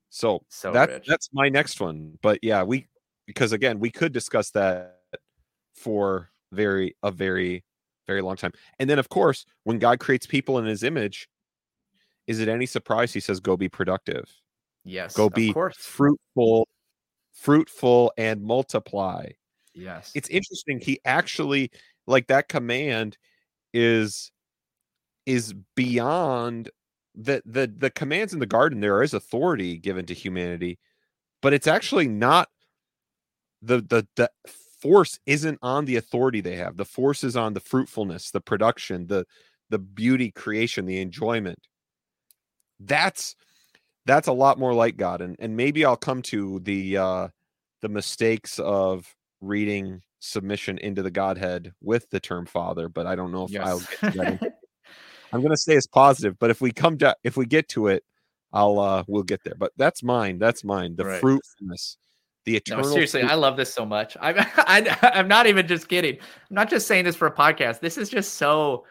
so, 0.09 0.43
so 0.49 0.73
that 0.73 0.89
rich. 0.89 1.07
that's 1.07 1.29
my 1.35 1.51
next 1.51 1.83
one 1.83 2.19
but 2.23 2.39
yeah 2.43 2.63
we 2.63 2.87
because 3.27 3.53
again 3.53 3.79
we 3.79 3.91
could 3.91 4.15
discuss 4.15 4.51
that 4.53 5.01
for 5.75 6.31
very 6.51 6.97
a 7.03 7.11
very 7.11 7.63
very 8.07 8.23
long 8.23 8.37
time. 8.37 8.53
And 8.79 8.89
then 8.89 8.99
of 8.99 9.09
course 9.09 9.45
when 9.65 9.79
god 9.79 9.99
creates 9.99 10.27
people 10.27 10.59
in 10.59 10.65
his 10.65 10.83
image 10.83 11.29
is 12.27 12.41
it 12.41 12.49
any 12.49 12.67
surprise 12.67 13.13
he 13.13 13.21
says 13.21 13.41
go 13.41 13.57
be 13.57 13.69
productive. 13.69 14.31
Yes 14.85 15.15
go 15.15 15.29
be 15.29 15.53
fruitful 15.53 16.69
fruitful 17.35 18.13
and 18.17 18.43
multiply. 18.43 19.27
Yes. 19.75 20.11
It's 20.15 20.29
interesting 20.31 20.81
he 20.81 21.01
actually 21.05 21.71
like 22.07 22.29
that 22.29 22.49
command 22.49 23.19
is 23.75 24.33
is 25.27 25.55
beyond 25.75 26.71
the 27.15 27.43
the 27.45 27.73
the 27.77 27.91
commands 27.91 28.33
in 28.33 28.39
the 28.39 28.47
garden 28.47 28.81
there 28.81 29.03
is 29.03 29.13
authority 29.13 29.77
given 29.79 30.07
to 30.07 30.15
humanity 30.15 30.79
but 31.43 31.53
it's 31.53 31.67
actually 31.67 32.07
not 32.07 32.49
the 33.63 33.81
the 33.81 34.07
the 34.17 34.31
force 34.81 35.19
isn't 35.27 35.59
on 35.63 35.85
the 35.85 35.97
authority 35.97 36.41
they 36.41 36.57
have 36.57 36.77
the 36.77 36.85
force 36.85 37.25
is 37.25 37.37
on 37.37 37.55
the 37.55 37.61
fruitfulness 37.61 38.31
the 38.31 38.41
production 38.41 39.07
the 39.07 39.25
the 39.71 39.79
beauty 39.79 40.31
creation 40.31 40.87
the 40.87 41.01
enjoyment 41.01 41.59
that's 42.81 43.35
that's 44.05 44.29
a 44.29 44.33
lot 44.33 44.59
more 44.59 44.75
like 44.75 44.97
god 44.97 45.21
and 45.21 45.37
and 45.39 45.57
maybe 45.57 45.85
i'll 45.85 45.97
come 45.97 46.23
to 46.23 46.61
the 46.61 46.97
uh 46.97 47.29
the 47.83 47.89
mistakes 47.89 48.59
of 48.59 49.15
reading 49.41 50.01
submission 50.19 50.79
into 50.79 51.03
the 51.03 51.11
godhead 51.11 51.73
with 51.83 52.09
the 52.11 52.21
term 52.21 52.47
father 52.47 52.89
but 52.89 53.07
i 53.07 53.15
don't 53.15 53.33
know 53.33 53.45
if 53.45 53.51
yes. 53.51 53.67
i'll 53.67 53.79
get 53.81 54.13
to 54.13 54.19
that 54.19 54.53
i'm 55.33 55.41
going 55.41 55.53
to 55.53 55.57
say 55.57 55.75
it's 55.75 55.87
positive 55.87 56.39
but 56.39 56.51
if 56.51 56.61
we 56.61 56.71
come 56.71 56.99
to 56.99 57.15
if 57.25 57.37
we 57.37 57.47
get 57.47 57.69
to 57.69 57.89
it 57.89 58.03
i'll 58.53 58.79
uh 58.79 59.05
we'll 59.07 59.23
get 59.23 59.43
there 59.45 59.55
but 59.59 59.73
that's 59.77 60.03
mine 60.03 60.39
that's 60.39 60.65
mine 60.65 60.95
the 60.97 61.05
Right. 61.05 61.21
fruitfulness 61.21 61.99
the 62.47 62.57
eternal 62.57 62.85
no, 62.85 62.91
seriously, 62.91 63.23
I 63.23 63.35
love 63.35 63.57
this 63.57 63.75
so 63.75 63.85
much. 63.85 64.17
I'm, 64.21 64.37
I, 64.39 64.97
I'm 65.03 65.29
not 65.29 65.47
even 65.47 65.67
just 65.67 65.89
kidding. 65.89 66.15
I'm 66.15 66.55
not 66.55 66.71
just 66.71 66.87
saying 66.87 67.05
this 67.05 67.17
for 67.17 67.27
a 67.27 67.35
podcast. 67.35 67.81
This 67.81 67.99
is 67.99 68.09
just 68.09 68.35
so 68.35 68.87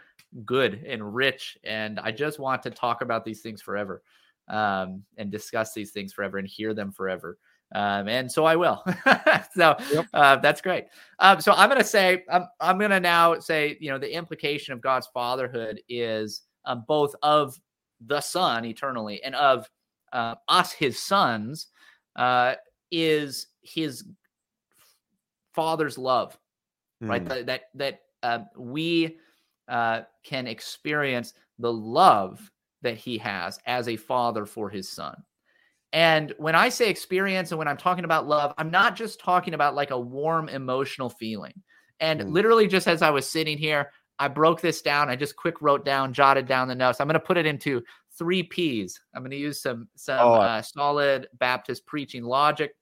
good 0.45 0.83
and 0.85 1.15
rich, 1.15 1.57
and 1.63 1.99
I 2.01 2.11
just 2.11 2.37
want 2.37 2.61
to 2.63 2.69
talk 2.69 3.01
about 3.01 3.23
these 3.23 3.41
things 3.41 3.61
forever, 3.61 4.03
um, 4.49 5.03
and 5.17 5.31
discuss 5.31 5.73
these 5.73 5.91
things 5.91 6.13
forever, 6.13 6.37
and 6.37 6.47
hear 6.47 6.73
them 6.73 6.91
forever. 6.91 7.37
Um, 7.73 8.07
and 8.07 8.31
so 8.31 8.45
I 8.45 8.55
will. 8.55 8.83
so 9.55 9.75
Yep. 9.91 10.05
uh, 10.13 10.35
that's 10.37 10.61
great. 10.61 10.85
Um, 11.19 11.41
so 11.41 11.53
I'm 11.53 11.67
going 11.67 11.81
to 11.81 11.87
say, 11.87 12.23
I'm, 12.31 12.47
I'm 12.59 12.77
going 12.77 12.91
to 12.91 12.99
now 12.99 13.39
say, 13.39 13.75
you 13.79 13.89
know, 13.89 13.97
the 13.97 14.13
implication 14.13 14.73
of 14.73 14.81
God's 14.81 15.07
fatherhood 15.07 15.81
is 15.89 16.43
um, 16.65 16.83
both 16.87 17.15
of 17.23 17.59
the 18.05 18.21
Son 18.21 18.65
eternally 18.65 19.23
and 19.23 19.33
of 19.33 19.67
uh, 20.13 20.35
us, 20.47 20.73
His 20.73 21.01
sons. 21.01 21.67
Uh, 22.15 22.55
is 22.91 23.47
his 23.61 24.05
father's 25.53 25.97
love 25.97 26.37
right? 27.01 27.23
Mm, 27.23 27.29
that 27.29 27.45
that, 27.45 27.61
that 27.75 28.01
uh, 28.23 28.39
we 28.57 29.17
uh, 29.67 30.01
can 30.23 30.47
experience 30.47 31.33
the 31.59 31.71
love 31.71 32.51
that 32.81 32.97
he 32.97 33.17
has 33.17 33.59
as 33.65 33.87
a 33.87 33.95
father 33.95 34.45
for 34.45 34.69
his 34.69 34.89
son. 34.89 35.15
And 35.93 36.33
when 36.37 36.55
i 36.55 36.69
say 36.69 36.89
experience 36.89 37.51
and 37.51 37.59
when 37.59 37.67
i'm 37.67 37.77
talking 37.77 38.03
about 38.03 38.27
love 38.27 38.53
i'm 38.57 38.69
not 38.69 38.95
just 38.95 39.19
talking 39.19 39.53
about 39.53 39.75
like 39.75 39.91
a 39.91 39.99
warm 39.99 40.49
emotional 40.49 41.09
feeling. 41.09 41.53
And 42.01 42.21
Mm. 42.21 42.31
literally 42.31 42.67
just 42.67 42.87
as 42.87 43.01
i 43.01 43.09
was 43.09 43.29
sitting 43.29 43.57
here 43.57 43.91
i 44.19 44.28
broke 44.28 44.62
this 44.62 44.82
down 44.82 45.10
i 45.10 45.15
just 45.15 45.36
quick 45.36 45.62
wrote 45.62 45.86
down 45.86 46.13
jotted 46.13 46.47
down 46.47 46.67
the 46.67 46.75
notes. 46.75 46.99
I'm 46.99 47.08
going 47.08 47.13
to 47.15 47.19
put 47.19 47.38
it 47.38 47.45
into 47.45 47.84
three 48.17 48.43
p's. 48.43 48.99
I'm 49.13 49.21
going 49.21 49.32
to 49.32 49.38
use 49.38 49.62
some 49.62 49.88
some 49.95 50.19
Oh, 50.19 50.34
uh, 50.36 50.62
solid 50.62 51.28
baptist 51.39 51.86
preaching 51.86 52.23
logic 52.23 52.75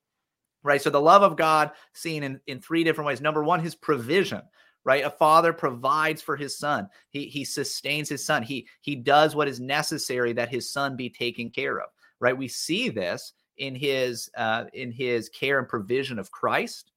right? 0.64 0.82
So 0.82 0.90
the 0.90 1.02
love 1.02 1.24
of 1.24 1.36
god 1.36 1.72
seen 1.94 2.24
in 2.24 2.40
in 2.48 2.62
three 2.62 2.84
different 2.84 3.08
ways. 3.08 3.22
Number 3.22 3.44
one 3.44 3.60
his 3.60 3.76
provision 3.76 4.42
right? 4.86 5.06
A 5.06 5.10
father 5.10 5.54
provides 5.54 6.22
for 6.22 6.36
his 6.36 6.58
son. 6.58 6.88
He 7.10 7.26
he 7.28 7.46
sustains 7.46 8.10
his 8.10 8.26
son. 8.26 8.44
He 8.44 8.68
he 8.82 8.96
does 8.96 9.36
what 9.36 9.48
is 9.48 9.60
necessary 9.60 10.34
that 10.34 10.50
his 10.50 10.72
son 10.72 10.96
be 10.96 11.10
taken 11.10 11.50
care 11.50 11.80
of 11.80 11.90
right? 12.20 12.38
We 12.38 12.48
see 12.48 12.90
this 12.90 13.34
in 13.58 13.76
his 13.76 14.30
uh 14.38 14.66
in 14.74 14.92
his 14.92 15.30
care 15.30 15.60
and 15.60 15.68
provision 15.68 16.20
of 16.20 16.32
christ. 16.32 16.92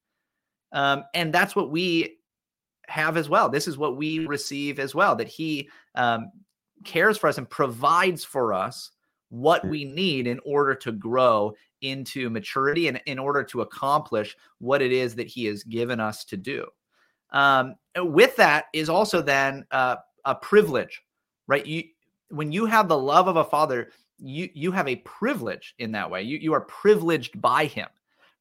Um 0.72 1.04
and 1.14 1.32
that's 1.32 1.56
what 1.56 1.70
we 1.70 2.18
have 2.88 3.16
as 3.16 3.28
well. 3.28 3.48
This 3.48 3.68
is 3.68 3.78
what 3.78 3.96
we 3.96 4.26
receive 4.26 4.78
as 4.78 4.94
well 4.94 5.16
that 5.16 5.28
he 5.28 5.68
um 5.94 6.30
cares 6.84 7.18
for 7.18 7.28
us 7.28 7.38
and 7.38 7.48
provides 7.48 8.24
for 8.24 8.52
us 8.52 8.90
what 9.30 9.64
Mm. 9.64 9.70
we 9.70 9.84
need 9.84 10.26
in 10.26 10.40
order 10.44 10.74
to 10.74 10.92
grow 10.92 11.54
into 11.80 12.30
maturity 12.30 12.88
and 12.88 13.00
in 13.06 13.18
order 13.18 13.42
to 13.44 13.62
accomplish 13.62 14.36
what 14.58 14.80
it 14.82 14.92
is 14.92 15.14
that 15.16 15.26
he 15.26 15.46
has 15.46 15.62
given 15.64 16.00
us 16.00 16.24
to 16.26 16.36
do. 16.36 16.66
Um, 17.30 17.74
with 17.96 18.36
that 18.36 18.66
is 18.72 18.88
also 18.88 19.20
then 19.20 19.64
uh, 19.70 19.96
a 20.24 20.34
privilege 20.34 21.02
right? 21.48 21.64
You 21.66 21.84
when 22.28 22.50
you 22.52 22.66
have 22.66 22.88
the 22.88 22.98
love 22.98 23.28
of 23.28 23.36
a 23.36 23.44
father 23.44 23.90
you 24.18 24.48
you 24.54 24.72
have 24.72 24.88
a 24.88 24.96
privilege 24.96 25.74
in 25.78 25.92
that 25.92 26.10
way. 26.10 26.22
You 26.22 26.38
you 26.38 26.52
are 26.54 26.62
privileged 26.62 27.40
by 27.40 27.66
him 27.66 27.88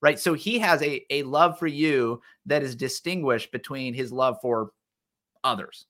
right 0.05 0.19
so 0.19 0.35
he 0.35 0.59
has 0.59 0.83
a 0.83 1.03
a 1.09 1.23
love 1.23 1.57
for 1.57 1.65
you 1.65 2.21
that 2.45 2.61
is 2.61 2.75
distinguished 2.75 3.51
between 3.51 3.91
his 3.91 4.11
love 4.11 4.37
for 4.39 4.69
others 5.43 5.87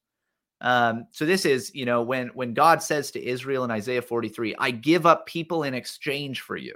um 0.62 1.06
so 1.12 1.25
this 1.25 1.45
is 1.45 1.75
you 1.75 1.86
know 1.86 2.01
when 2.01 2.30
when 2.30 2.54
god 2.54 2.82
says 2.82 3.12
to 3.12 3.21
israel 3.21 3.65
in 3.65 3.71
isaiah 3.71 4.01
43 4.01 4.56
i 4.58 4.71
give 4.71 5.06
up 5.06 5.25
people 5.25 5.63
in 5.63 5.73
exchange 5.73 6.39
for 6.41 6.56
you 6.56 6.73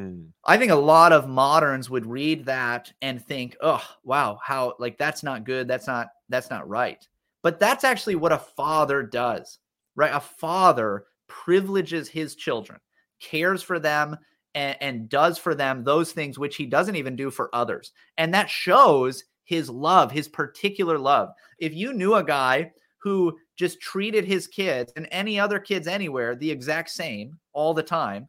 mm, 0.00 0.26
I 0.44 0.58
think 0.58 0.72
a 0.72 0.76
lot 0.76 1.12
of 1.12 1.28
moderns 1.28 1.88
would 1.88 2.06
read 2.06 2.44
that 2.46 2.92
and 3.00 3.24
think, 3.24 3.56
"Oh, 3.60 3.84
wow, 4.04 4.38
how 4.42 4.74
like 4.78 4.96
that's 4.96 5.22
not 5.22 5.44
good. 5.44 5.68
That's 5.68 5.86
not 5.86 6.08
that's 6.28 6.50
not 6.50 6.68
right." 6.68 7.06
But 7.42 7.60
that's 7.60 7.84
actually 7.84 8.14
what 8.14 8.32
a 8.32 8.38
father 8.38 9.02
does. 9.02 9.58
Right? 9.96 10.14
A 10.14 10.20
father 10.20 11.04
privileges 11.26 12.08
his 12.08 12.34
children, 12.36 12.78
cares 13.20 13.62
for 13.62 13.78
them 13.78 14.16
and, 14.54 14.76
and 14.80 15.08
does 15.08 15.38
for 15.38 15.54
them 15.54 15.84
those 15.84 16.12
things 16.12 16.38
which 16.38 16.56
he 16.56 16.66
doesn't 16.66 16.96
even 16.96 17.16
do 17.16 17.30
for 17.30 17.54
others. 17.54 17.92
And 18.16 18.32
that 18.34 18.50
shows 18.50 19.24
his 19.44 19.70
love, 19.70 20.12
his 20.12 20.28
particular 20.28 20.98
love. 20.98 21.30
If 21.58 21.74
you 21.74 21.92
knew 21.92 22.14
a 22.14 22.24
guy 22.24 22.72
who 22.98 23.38
just 23.56 23.80
treated 23.80 24.24
his 24.24 24.46
kids 24.46 24.92
and 24.96 25.08
any 25.10 25.38
other 25.40 25.58
kids 25.58 25.86
anywhere 25.86 26.34
the 26.34 26.50
exact 26.50 26.90
same 26.90 27.38
all 27.52 27.72
the 27.72 27.82
time, 27.82 28.28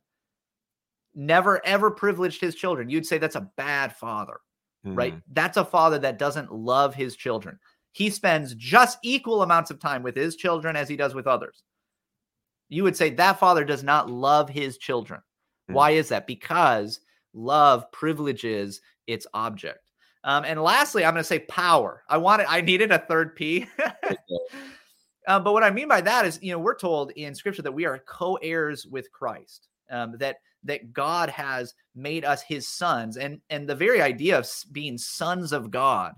never 1.16 1.66
ever 1.66 1.92
privileged 1.92 2.40
his 2.40 2.56
children, 2.56 2.90
you'd 2.90 3.06
say 3.06 3.18
that's 3.18 3.36
a 3.36 3.50
bad 3.58 3.96
father, 3.96 4.40
right? 4.84 5.16
mm. 5.16 5.22
That's 5.34 5.58
a 5.58 5.66
father 5.66 6.00
that 6.00 6.20
doesn't 6.20 6.54
love 6.54 6.96
his 6.96 7.16
children. 7.16 7.60
He 7.92 8.10
spends 8.10 8.56
just 8.56 9.00
equal 9.04 9.42
amounts 9.42 9.72
of 9.72 9.80
time 9.80 10.04
with 10.04 10.16
his 10.16 10.36
children 10.36 10.76
as 10.76 10.88
he 10.88 10.96
does 10.96 11.16
with 11.16 11.28
others. 11.28 11.64
You 12.70 12.84
would 12.84 12.96
say 12.96 13.10
that 13.10 13.40
father 13.40 13.66
does 13.66 13.84
not 13.84 14.10
love 14.10 14.48
his 14.48 14.78
children. 14.78 15.22
Hmm. 15.70 15.74
Why 15.74 15.92
is 15.92 16.10
that? 16.10 16.28
Because 16.28 17.00
love 17.34 17.90
privileges 17.92 18.82
its 19.08 19.26
object. 19.34 19.92
Um, 20.26 20.44
and 20.44 20.62
lastly, 20.62 21.06
I'm 21.06 21.14
going 21.14 21.24
to 21.24 21.28
say 21.28 21.40
power. 21.40 22.04
I 22.10 22.18
wanted, 22.18 22.48
I 22.50 22.60
needed 22.60 22.92
a 22.92 23.00
third 23.00 23.36
P. 23.36 23.66
Um, 25.30 25.44
but 25.44 25.54
what 25.54 25.64
I 25.64 25.70
mean 25.70 25.88
by 25.88 26.02
that 26.02 26.26
is, 26.26 26.40
you 26.42 26.52
know, 26.52 26.58
we're 26.58 26.76
told 26.76 27.12
in 27.12 27.36
Scripture 27.36 27.62
that 27.62 27.72
we 27.72 27.86
are 27.86 28.00
co-heirs 28.00 28.88
with 28.88 29.12
Christ. 29.12 29.68
Um, 29.92 30.16
that 30.20 30.38
that 30.64 30.92
God 30.92 31.30
has 31.30 31.74
made 31.96 32.26
us 32.26 32.42
His 32.42 32.68
sons, 32.68 33.16
and 33.18 33.40
and 33.52 33.68
the 33.68 33.76
very 33.76 34.02
idea 34.02 34.38
of 34.38 34.50
being 34.72 34.98
sons 34.98 35.52
of 35.54 35.72
God 35.72 36.14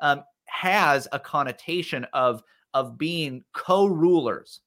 um, 0.00 0.22
has 0.46 1.08
a 1.10 1.18
connotation 1.18 2.06
of 2.12 2.42
of 2.72 2.96
being 2.96 3.42
co-rulers, 3.52 4.60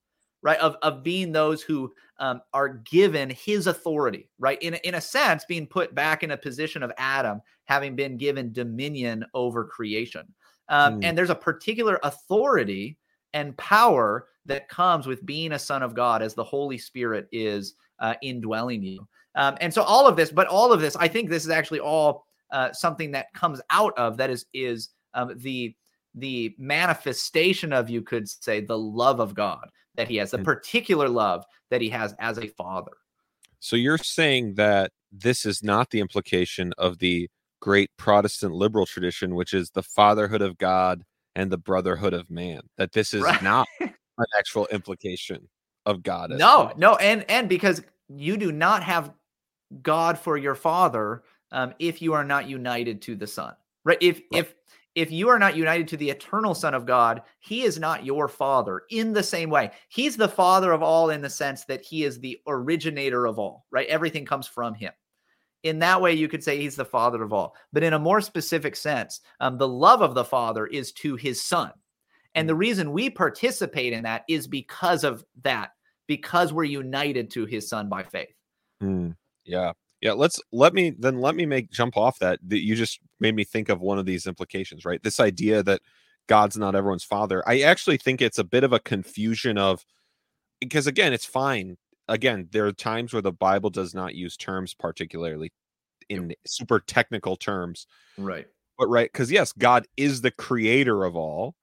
right? 0.46 0.60
Of 0.60 0.78
of 0.84 1.04
being 1.04 1.32
those 1.32 1.64
who 1.64 1.92
um, 2.20 2.40
are 2.54 2.70
given 2.70 3.32
His 3.32 3.68
authority, 3.68 4.30
right? 4.40 4.62
In 4.62 4.76
a- 4.76 4.88
in 4.88 4.96
a 4.96 5.02
sense, 5.02 5.44
being 5.44 5.66
put 5.68 5.94
back 5.96 6.24
in 6.24 6.32
a 6.32 6.38
position 6.38 6.84
of 6.84 6.92
Adam, 6.98 7.42
having 7.66 7.96
been 7.96 8.16
given 8.16 8.54
dominion 8.54 9.26
over 9.34 9.66
creation. 9.66 10.26
Um, 10.70 10.94
Hmm. 10.94 11.00
And 11.04 11.18
there's 11.18 11.32
a 11.32 11.36
particular 11.36 12.00
authority 12.04 12.98
and 13.34 13.58
power 13.58 14.28
that 14.46 14.70
comes 14.70 15.08
with 15.08 15.26
being 15.26 15.54
a 15.54 15.60
son 15.60 15.82
of 15.84 15.96
God 15.96 16.22
as 16.22 16.36
the 16.36 16.44
Holy 16.44 16.78
Spirit 16.78 17.28
is 17.32 17.74
uh, 18.00 18.14
indwelling 18.22 18.84
you. 18.84 19.08
Um, 19.34 19.58
and 19.60 19.74
so 19.74 19.82
all 19.82 20.08
of 20.08 20.16
this, 20.16 20.32
but 20.32 20.48
all 20.48 20.72
of 20.72 20.80
this, 20.80 20.96
I 20.96 21.08
think 21.08 21.30
this 21.30 21.44
is 21.44 21.50
actually 21.50 21.80
all 21.82 22.26
uh, 22.52 22.72
something 22.72 23.12
that 23.12 23.34
comes 23.34 23.62
out 23.72 23.94
of 23.98 24.16
that 24.18 24.30
is 24.30 24.46
is 24.54 24.90
um, 25.16 25.34
the 25.38 25.76
the 26.14 26.56
manifestation 26.58 27.74
of 27.74 27.90
you 27.90 28.02
could 28.02 28.30
say 28.30 28.62
the 28.62 28.78
love 28.78 29.20
of 29.20 29.34
God 29.34 29.68
that 29.96 30.08
He 30.08 30.18
has, 30.18 30.32
the 30.32 30.40
particular 30.40 31.10
love 31.10 31.46
that 31.70 31.82
He 31.82 31.90
has 31.90 32.14
as 32.20 32.38
a 32.38 32.48
Father. 32.48 32.92
So 33.60 33.76
you're 33.76 33.98
saying 33.98 34.56
that 34.56 34.92
this 35.12 35.46
is 35.46 35.64
not 35.64 35.90
the 35.90 36.00
implication 36.00 36.74
of 36.78 37.00
the 37.00 37.30
great 37.62 37.90
Protestant 37.98 38.54
liberal 38.54 38.86
tradition, 38.86 39.36
which 39.36 39.54
is 39.54 39.72
the 39.72 39.84
fatherhood 39.84 40.42
of 40.42 40.58
God 40.58 41.04
and 41.36 41.52
the 41.52 41.58
brotherhood 41.58 42.14
of 42.14 42.30
man. 42.30 42.62
That 42.78 42.92
this 42.92 43.14
is 43.14 43.24
right. 43.24 43.42
not 43.42 43.68
an 43.80 44.26
actual 44.38 44.68
implication 44.68 45.48
of 45.86 46.04
God. 46.04 46.32
No, 46.32 46.72
no, 46.78 46.96
and 46.96 47.26
and 47.30 47.50
because 47.50 47.82
you 48.08 48.38
do 48.38 48.52
not 48.52 48.84
have 48.84 49.12
God 49.82 50.20
for 50.20 50.38
your 50.38 50.56
father 50.56 51.24
um, 51.52 51.74
if 51.80 52.02
you 52.02 52.14
are 52.14 52.24
not 52.24 52.48
united 52.48 53.02
to 53.04 53.16
the 53.16 53.28
Son. 53.28 53.54
Right? 53.84 53.98
If 54.02 54.22
right. 54.32 54.42
if 54.42 54.56
if 54.96 55.12
you 55.12 55.28
are 55.28 55.38
not 55.38 55.58
united 55.58 55.90
to 55.90 55.98
the 55.98 56.10
eternal 56.10 56.56
Son 56.56 56.74
of 56.74 56.86
God, 56.86 57.22
He 57.40 57.64
is 57.64 57.78
not 57.78 58.06
your 58.06 58.28
Father 58.28 58.84
in 58.90 59.14
the 59.14 59.24
same 59.24 59.50
way. 59.50 59.72
He's 59.90 60.16
the 60.16 60.30
Father 60.30 60.72
of 60.72 60.82
all 60.82 61.10
in 61.10 61.22
the 61.22 61.30
sense 61.30 61.66
that 61.66 61.84
He 61.84 62.06
is 62.06 62.20
the 62.20 62.40
originator 62.48 63.26
of 63.26 63.38
all, 63.38 63.66
right? 63.72 63.88
Everything 63.88 64.26
comes 64.26 64.48
from 64.48 64.74
Him. 64.74 64.94
In 65.64 65.80
that 65.80 66.02
way, 66.02 66.14
you 66.14 66.28
could 66.28 66.44
say 66.44 66.58
He's 66.58 66.78
the 66.78 66.86
Father 66.86 67.22
of 67.22 67.34
all. 67.34 67.56
But 67.74 67.84
in 67.84 67.94
a 67.94 68.00
more 68.00 68.22
specific 68.22 68.76
sense, 68.76 69.20
um, 69.42 69.58
the 69.58 69.68
love 69.68 70.02
of 70.02 70.16
the 70.16 70.26
Father 70.26 70.66
is 70.66 70.94
to 70.94 71.18
His 71.18 71.42
Son. 71.42 71.72
And 72.34 72.48
the 72.48 72.54
mm. 72.54 72.60
reason 72.60 72.94
we 72.94 73.10
participate 73.10 73.92
in 73.92 74.04
that 74.04 74.24
is 74.30 74.48
because 74.48 75.04
of 75.04 75.26
that, 75.44 75.72
because 76.08 76.54
we're 76.54 76.64
united 76.64 77.32
to 77.32 77.46
His 77.46 77.68
Son 77.68 77.90
by 77.90 78.04
faith. 78.04 78.34
Mm, 78.82 79.16
yeah 79.44 79.74
yeah 80.06 80.13
let's 80.13 80.39
let 80.52 80.76
me 80.76 80.94
then 81.00 81.20
let 81.20 81.36
me 81.36 81.48
make 81.48 81.72
jump 81.72 81.98
off 81.98 82.20
that 82.20 82.39
that 82.48 82.63
you 82.63 82.76
just 82.76 83.00
made 83.20 83.36
me 83.36 83.44
think 83.44 83.70
of 83.70 83.82
one 83.82 83.98
of 83.98 84.06
these 84.06 84.28
implications 84.28 84.86
right? 84.86 85.02
This 85.02 85.20
idea 85.20 85.63
that 85.63 85.82
god's 86.28 86.58
not 86.58 86.76
everyone's 86.76 87.04
father. 87.04 87.44
I 87.48 87.62
actually 87.62 87.98
think 87.98 88.22
it's 88.22 88.38
a 88.38 88.44
bit 88.44 88.63
of 88.63 88.72
a 88.72 88.80
confusion 88.80 89.58
of 89.58 89.84
because 90.62 90.86
again 90.86 91.12
it's 91.12 91.26
fine. 91.26 91.78
Again 92.08 92.48
there 92.52 92.68
are 92.68 92.72
times 92.72 93.13
where 93.13 93.22
the 93.24 93.32
bible 93.32 93.72
does 93.72 93.96
not 93.96 94.13
use 94.13 94.38
terms 94.38 94.76
particularly 94.76 95.52
in 96.08 96.36
super 96.46 96.80
technical 96.80 97.36
terms. 97.36 97.88
Right. 98.15 98.46
But 98.78 98.89
right 98.89 99.12
because 99.12 99.32
yes 99.32 99.54
god 99.54 99.88
is 99.98 100.22
the 100.22 100.32
creator 100.32 101.04
of 101.04 101.15
all 101.15 101.56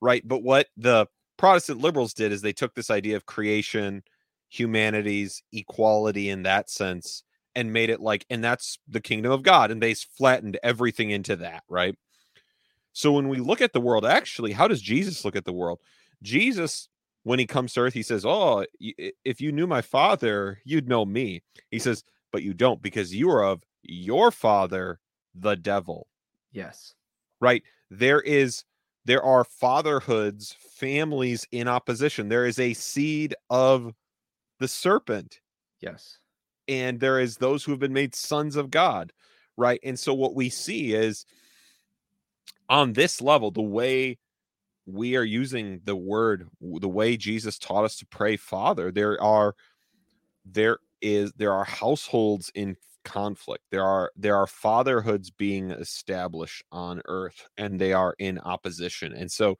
right? 0.00 0.26
But 0.26 0.44
what 0.44 0.68
the 0.76 1.08
protestant 1.38 1.80
liberals 1.80 2.14
did 2.14 2.30
is 2.30 2.40
they 2.40 2.52
took 2.52 2.74
this 2.76 2.88
idea 2.88 3.16
of 3.16 3.26
creation 3.26 4.04
humanities 4.48 5.42
equality 5.52 6.30
in 6.30 6.44
that 6.44 6.70
sense 6.70 7.24
and 7.54 7.72
made 7.72 7.90
it 7.90 8.00
like, 8.00 8.24
and 8.30 8.42
that's 8.42 8.78
the 8.88 9.00
kingdom 9.00 9.32
of 9.32 9.42
God. 9.42 9.70
And 9.70 9.82
they 9.82 9.94
flattened 9.94 10.58
everything 10.62 11.10
into 11.10 11.36
that, 11.36 11.62
right? 11.68 11.96
So 12.92 13.12
when 13.12 13.28
we 13.28 13.38
look 13.38 13.60
at 13.60 13.72
the 13.72 13.80
world, 13.80 14.04
actually, 14.04 14.52
how 14.52 14.68
does 14.68 14.82
Jesus 14.82 15.24
look 15.24 15.36
at 15.36 15.44
the 15.44 15.52
world? 15.52 15.80
Jesus, 16.22 16.88
when 17.22 17.38
he 17.38 17.46
comes 17.46 17.72
to 17.74 17.80
earth, 17.80 17.94
he 17.94 18.02
says, 18.02 18.24
Oh, 18.24 18.64
if 18.78 19.40
you 19.40 19.52
knew 19.52 19.66
my 19.66 19.80
father, 19.80 20.60
you'd 20.64 20.88
know 20.88 21.04
me. 21.04 21.42
He 21.70 21.78
says, 21.78 22.04
But 22.32 22.42
you 22.42 22.54
don't 22.54 22.82
because 22.82 23.14
you 23.14 23.30
are 23.30 23.44
of 23.44 23.62
your 23.82 24.30
father, 24.30 25.00
the 25.34 25.56
devil. 25.56 26.08
Yes. 26.52 26.94
Right. 27.40 27.62
There 27.90 28.20
is, 28.20 28.64
there 29.04 29.22
are 29.22 29.44
fatherhoods, 29.44 30.54
families 30.76 31.46
in 31.52 31.68
opposition. 31.68 32.28
There 32.28 32.46
is 32.46 32.58
a 32.58 32.74
seed 32.74 33.34
of 33.48 33.94
the 34.58 34.68
serpent. 34.68 35.40
Yes 35.80 36.19
and 36.70 37.00
there 37.00 37.18
is 37.18 37.36
those 37.36 37.64
who 37.64 37.72
have 37.72 37.80
been 37.80 37.92
made 37.92 38.14
sons 38.14 38.54
of 38.54 38.70
God, 38.70 39.12
right? 39.56 39.80
And 39.82 39.98
so 39.98 40.14
what 40.14 40.36
we 40.36 40.48
see 40.48 40.94
is 40.94 41.26
on 42.68 42.92
this 42.92 43.20
level, 43.20 43.50
the 43.50 43.60
way 43.60 44.18
we 44.86 45.16
are 45.16 45.24
using 45.24 45.80
the 45.84 45.96
word, 45.96 46.48
the 46.60 46.88
way 46.88 47.16
Jesus 47.16 47.58
taught 47.58 47.84
us 47.84 47.96
to 47.96 48.06
pray, 48.06 48.36
Father, 48.36 48.92
there 48.92 49.20
are 49.20 49.56
there 50.44 50.78
is 51.02 51.32
there 51.36 51.52
are 51.52 51.64
households 51.64 52.52
in 52.54 52.76
conflict. 53.04 53.64
There 53.72 53.84
are 53.84 54.12
there 54.14 54.36
are 54.36 54.46
fatherhoods 54.46 55.28
being 55.28 55.72
established 55.72 56.62
on 56.70 57.02
earth 57.06 57.48
and 57.58 57.80
they 57.80 57.92
are 57.92 58.14
in 58.20 58.38
opposition. 58.38 59.12
And 59.12 59.30
so 59.30 59.58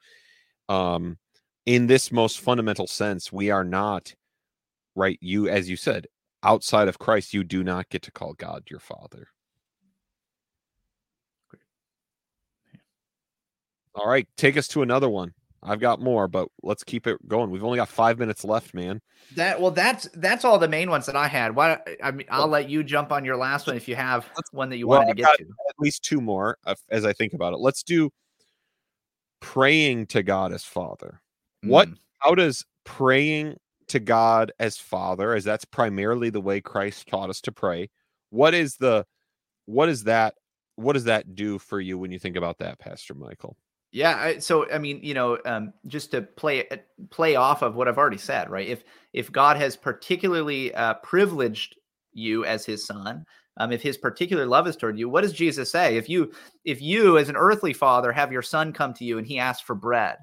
um 0.68 1.18
in 1.66 1.88
this 1.88 2.12
most 2.12 2.38
fundamental 2.38 2.86
sense, 2.86 3.32
we 3.32 3.50
are 3.50 3.64
not 3.64 4.14
right 4.94 5.18
you 5.20 5.48
as 5.48 5.68
you 5.68 5.76
said 5.76 6.06
outside 6.42 6.88
of 6.88 6.98
Christ, 6.98 7.34
you 7.34 7.44
do 7.44 7.62
not 7.62 7.88
get 7.88 8.02
to 8.02 8.12
call 8.12 8.34
God 8.34 8.64
your 8.70 8.80
father. 8.80 9.28
All 13.94 14.08
right, 14.08 14.28
take 14.36 14.56
us 14.56 14.68
to 14.68 14.82
another 14.82 15.08
one. 15.08 15.34
I've 15.62 15.80
got 15.80 16.00
more, 16.00 16.26
but 16.26 16.48
let's 16.62 16.82
keep 16.84 17.06
it 17.06 17.16
going. 17.28 17.50
We've 17.50 17.64
only 17.64 17.76
got 17.76 17.88
five 17.88 18.18
minutes 18.18 18.44
left, 18.44 18.72
man. 18.72 19.00
That 19.36 19.60
well, 19.60 19.70
that's 19.70 20.08
that's 20.14 20.44
all 20.44 20.58
the 20.58 20.68
main 20.68 20.88
ones 20.88 21.04
that 21.06 21.16
I 21.16 21.28
had. 21.28 21.54
Why? 21.54 21.78
I 22.02 22.10
mean, 22.12 22.26
I'll 22.30 22.48
let 22.48 22.70
you 22.70 22.82
jump 22.82 23.12
on 23.12 23.24
your 23.24 23.36
last 23.36 23.66
one 23.66 23.76
if 23.76 23.86
you 23.86 23.94
have 23.94 24.26
one 24.52 24.70
that 24.70 24.78
you 24.78 24.86
well, 24.86 25.00
wanted 25.00 25.16
to 25.16 25.22
get 25.22 25.36
to. 25.38 25.44
At 25.44 25.78
least 25.78 26.02
two 26.02 26.20
more, 26.20 26.56
uh, 26.64 26.76
as 26.88 27.04
I 27.04 27.12
think 27.12 27.34
about 27.34 27.52
it. 27.52 27.58
Let's 27.58 27.82
do 27.82 28.10
praying 29.40 30.06
to 30.06 30.22
God 30.22 30.52
as 30.52 30.64
Father. 30.64 31.20
Mm. 31.64 31.68
What? 31.68 31.88
How 32.18 32.34
does 32.34 32.64
praying 32.84 33.56
to 33.90 34.00
God 34.00 34.52
as 34.58 34.78
Father, 34.78 35.34
as 35.34 35.44
that's 35.44 35.64
primarily 35.64 36.30
the 36.30 36.40
way 36.40 36.60
Christ 36.60 37.08
taught 37.08 37.30
us 37.30 37.40
to 37.42 37.52
pray. 37.52 37.90
What 38.30 38.54
is 38.54 38.76
the 38.76 39.04
what 39.66 39.88
is 39.88 40.04
that 40.04 40.34
what 40.76 40.94
does 40.94 41.04
that 41.04 41.34
do 41.34 41.58
for 41.58 41.80
you 41.80 41.98
when 41.98 42.10
you 42.10 42.18
think 42.18 42.36
about 42.36 42.58
that, 42.58 42.78
Pastor 42.78 43.14
Michael? 43.14 43.56
Yeah, 43.92 44.16
I, 44.16 44.38
so 44.38 44.70
I 44.70 44.78
mean, 44.78 45.00
you 45.02 45.14
know, 45.14 45.38
um, 45.44 45.72
just 45.86 46.12
to 46.12 46.22
play 46.22 46.68
uh, 46.68 46.76
play 47.10 47.34
off 47.34 47.62
of 47.62 47.74
what 47.74 47.88
I've 47.88 47.98
already 47.98 48.18
said, 48.18 48.48
right? 48.48 48.68
If 48.68 48.84
if 49.12 49.32
God 49.32 49.56
has 49.56 49.76
particularly 49.76 50.72
uh, 50.74 50.94
privileged 50.94 51.76
you 52.12 52.44
as 52.44 52.64
His 52.64 52.86
Son, 52.86 53.24
um, 53.56 53.72
if 53.72 53.82
His 53.82 53.98
particular 53.98 54.46
love 54.46 54.68
is 54.68 54.76
toward 54.76 54.96
you, 54.96 55.08
what 55.08 55.22
does 55.22 55.32
Jesus 55.32 55.72
say? 55.72 55.96
If 55.96 56.08
you 56.08 56.32
if 56.64 56.80
you 56.80 57.18
as 57.18 57.28
an 57.28 57.36
earthly 57.36 57.72
father 57.72 58.12
have 58.12 58.30
your 58.30 58.42
son 58.42 58.72
come 58.72 58.94
to 58.94 59.04
you 59.04 59.18
and 59.18 59.26
he 59.26 59.40
asks 59.40 59.62
for 59.62 59.74
bread, 59.74 60.18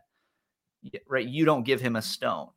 right? 1.09 1.27
You 1.27 1.43
don't 1.43 1.65
give 1.65 1.81
him 1.81 1.97
a 1.97 2.01
stone 2.01 2.47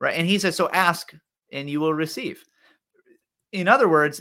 right? 0.00 0.16
And 0.16 0.26
he 0.26 0.38
says, 0.38 0.56
So 0.56 0.68
ask 0.70 1.12
and 1.52 1.68
you 1.68 1.80
will 1.80 1.94
receive. 1.94 2.44
In 3.52 3.68
other 3.68 3.88
words, 3.88 4.20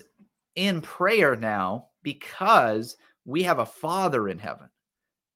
in 0.56 0.82
prayer 0.82 1.36
now, 1.36 1.88
because 2.04 2.98
we 3.26 3.44
have 3.44 3.60
a 3.60 3.66
Father 3.66 4.30
in 4.30 4.40
heaven, 4.40 4.70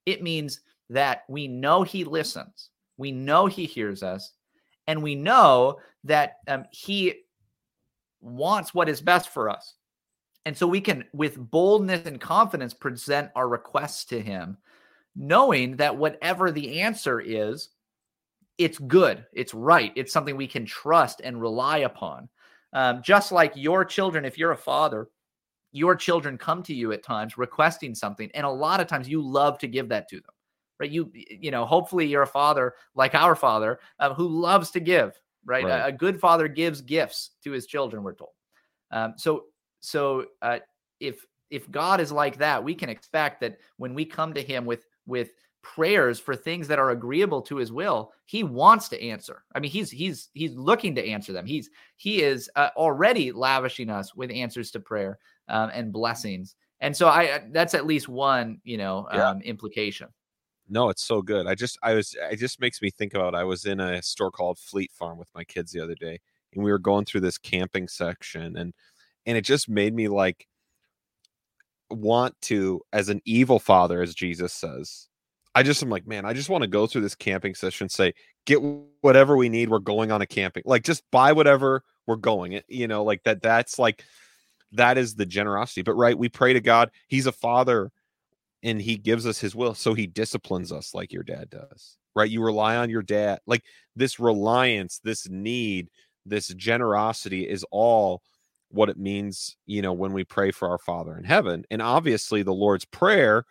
it 0.05 0.23
means 0.23 0.61
that 0.89 1.23
we 1.29 1.47
know 1.47 1.83
He 1.83 2.03
listens, 2.03 2.69
we 2.97 3.11
know 3.11 3.45
He 3.45 3.65
hears 3.65 4.03
us, 4.03 4.33
and 4.87 5.03
we 5.03 5.15
know 5.15 5.79
that 6.03 6.37
um, 6.47 6.65
He 6.71 7.13
wants 8.21 8.73
what 8.73 8.89
is 8.89 9.01
best 9.01 9.29
for 9.29 9.49
us. 9.49 9.75
And 10.45 10.57
so 10.57 10.65
we 10.65 10.81
can, 10.81 11.03
with 11.13 11.37
boldness 11.37 12.07
and 12.07 12.19
confidence, 12.19 12.73
present 12.73 13.29
our 13.35 13.47
requests 13.47 14.05
to 14.05 14.19
Him, 14.19 14.57
knowing 15.15 15.75
that 15.77 15.95
whatever 15.95 16.51
the 16.51 16.81
answer 16.81 17.19
is, 17.19 17.69
it's 18.63 18.77
good, 18.77 19.25
it's 19.33 19.53
right, 19.53 19.91
it's 19.95 20.13
something 20.13 20.35
we 20.35 20.47
can 20.47 20.65
trust 20.65 21.21
and 21.23 21.41
rely 21.41 21.79
upon. 21.79 22.29
Um, 22.73 23.01
just 23.03 23.31
like 23.31 23.51
your 23.55 23.83
children, 23.83 24.23
if 24.23 24.37
you're 24.37 24.51
a 24.51 24.57
father, 24.57 25.09
your 25.71 25.95
children 25.95 26.37
come 26.37 26.63
to 26.63 26.73
you 26.73 26.91
at 26.91 27.03
times 27.03 27.37
requesting 27.37 27.95
something, 27.95 28.29
and 28.33 28.45
a 28.45 28.49
lot 28.49 28.79
of 28.79 28.87
times 28.87 29.09
you 29.09 29.21
love 29.21 29.57
to 29.59 29.67
give 29.67 29.89
that 29.89 30.07
to 30.09 30.17
them, 30.17 30.33
right? 30.79 30.91
You, 30.91 31.11
you 31.13 31.51
know, 31.51 31.65
hopefully 31.65 32.05
you're 32.05 32.21
a 32.21 32.27
father 32.27 32.75
like 32.95 33.15
our 33.15 33.35
father 33.35 33.79
uh, 33.99 34.13
who 34.13 34.27
loves 34.27 34.71
to 34.71 34.79
give, 34.79 35.19
right? 35.45 35.63
right. 35.63 35.79
A, 35.79 35.85
a, 35.87 35.91
good 35.91 36.19
father 36.19 36.47
gives 36.47 36.81
gifts 36.81 37.31
to 37.43 37.51
his 37.51 37.65
children. 37.65 38.03
We're 38.03 38.13
told. 38.13 38.31
Um, 38.91 39.13
so, 39.17 39.45
so 39.79 40.25
uh, 40.41 40.59
if 40.99 41.25
if 41.49 41.69
God 41.69 41.99
is 41.99 42.11
like 42.11 42.37
that, 42.37 42.63
we 42.63 42.73
can 42.73 42.89
expect 42.89 43.41
that 43.41 43.57
when 43.77 43.93
we 43.93 44.05
come 44.05 44.33
to 44.33 44.41
Him 44.41 44.65
with 44.65 44.85
with 45.05 45.31
prayers 45.61 46.19
for 46.19 46.35
things 46.35 46.67
that 46.67 46.79
are 46.79 46.91
agreeable 46.91 47.41
to 47.41 47.57
his 47.57 47.71
will 47.71 48.11
he 48.25 48.43
wants 48.43 48.87
to 48.89 49.01
answer. 49.01 49.43
I 49.53 49.59
mean 49.59 49.71
he's 49.71 49.91
he's 49.91 50.29
he's 50.33 50.55
looking 50.55 50.95
to 50.95 51.05
answer 51.05 51.33
them. 51.33 51.45
He's 51.45 51.69
he 51.97 52.21
is 52.21 52.49
uh, 52.55 52.69
already 52.77 53.31
lavishing 53.31 53.89
us 53.89 54.15
with 54.15 54.31
answers 54.31 54.71
to 54.71 54.79
prayer 54.79 55.19
um, 55.49 55.69
and 55.73 55.91
blessings. 55.91 56.55
And 56.79 56.95
so 56.95 57.07
i 57.07 57.43
that's 57.51 57.73
at 57.73 57.85
least 57.85 58.07
one 58.07 58.59
you 58.63 58.77
know 58.77 59.07
um, 59.11 59.17
yeah. 59.17 59.49
implication. 59.49 60.07
No 60.69 60.89
it's 60.89 61.05
so 61.05 61.21
good. 61.21 61.45
I 61.45 61.55
just 61.55 61.77
i 61.83 61.93
was 61.93 62.15
it 62.31 62.37
just 62.37 62.61
makes 62.61 62.81
me 62.81 62.89
think 62.89 63.13
about 63.13 63.35
i 63.35 63.43
was 63.43 63.65
in 63.65 63.79
a 63.79 64.01
store 64.01 64.31
called 64.31 64.57
fleet 64.57 64.91
farm 64.91 65.17
with 65.17 65.29
my 65.35 65.43
kids 65.43 65.71
the 65.71 65.81
other 65.81 65.95
day 65.95 66.19
and 66.53 66.63
we 66.63 66.71
were 66.71 66.79
going 66.79 67.05
through 67.05 67.21
this 67.21 67.37
camping 67.37 67.87
section 67.87 68.57
and 68.57 68.73
and 69.25 69.37
it 69.37 69.45
just 69.45 69.69
made 69.69 69.93
me 69.93 70.07
like 70.07 70.47
want 71.89 72.39
to 72.41 72.81
as 72.93 73.09
an 73.09 73.21
evil 73.25 73.59
father 73.59 74.01
as 74.01 74.15
jesus 74.15 74.53
says 74.53 75.07
I 75.53 75.63
just 75.63 75.83
am 75.83 75.89
like, 75.89 76.07
man, 76.07 76.25
I 76.25 76.33
just 76.33 76.49
want 76.49 76.63
to 76.63 76.67
go 76.67 76.87
through 76.87 77.01
this 77.01 77.15
camping 77.15 77.55
session, 77.55 77.89
say, 77.89 78.13
get 78.45 78.61
whatever 79.01 79.35
we 79.35 79.49
need. 79.49 79.69
We're 79.69 79.79
going 79.79 80.11
on 80.11 80.21
a 80.21 80.27
camping, 80.27 80.63
like 80.65 80.83
just 80.83 81.03
buy 81.11 81.33
whatever 81.33 81.83
we're 82.07 82.15
going. 82.15 82.53
It, 82.53 82.65
you 82.67 82.87
know, 82.87 83.03
like 83.03 83.23
that. 83.23 83.41
That's 83.41 83.77
like 83.77 84.03
that 84.71 84.97
is 84.97 85.15
the 85.15 85.25
generosity. 85.25 85.81
But 85.81 85.95
right, 85.95 86.17
we 86.17 86.29
pray 86.29 86.53
to 86.53 86.61
God. 86.61 86.91
He's 87.07 87.25
a 87.25 87.31
father, 87.31 87.91
and 88.63 88.81
He 88.81 88.97
gives 88.97 89.27
us 89.27 89.39
His 89.39 89.55
will, 89.55 89.73
so 89.73 89.93
He 89.93 90.07
disciplines 90.07 90.71
us 90.71 90.93
like 90.93 91.11
your 91.11 91.23
dad 91.23 91.49
does. 91.49 91.97
Right, 92.15 92.29
you 92.29 92.43
rely 92.43 92.75
on 92.77 92.89
your 92.89 93.03
dad. 93.03 93.39
Like 93.45 93.63
this 93.95 94.19
reliance, 94.19 94.99
this 95.03 95.29
need, 95.29 95.89
this 96.25 96.49
generosity 96.49 97.47
is 97.47 97.65
all 97.71 98.21
what 98.69 98.89
it 98.89 98.97
means, 98.97 99.57
you 99.65 99.81
know, 99.81 99.93
when 99.93 100.13
we 100.13 100.23
pray 100.23 100.51
for 100.51 100.69
our 100.69 100.77
Father 100.77 101.17
in 101.17 101.23
heaven. 101.23 101.65
And 101.69 101.81
obviously, 101.81 102.43
the 102.43 102.53
Lord's 102.53 102.85
Prayer 102.85 103.45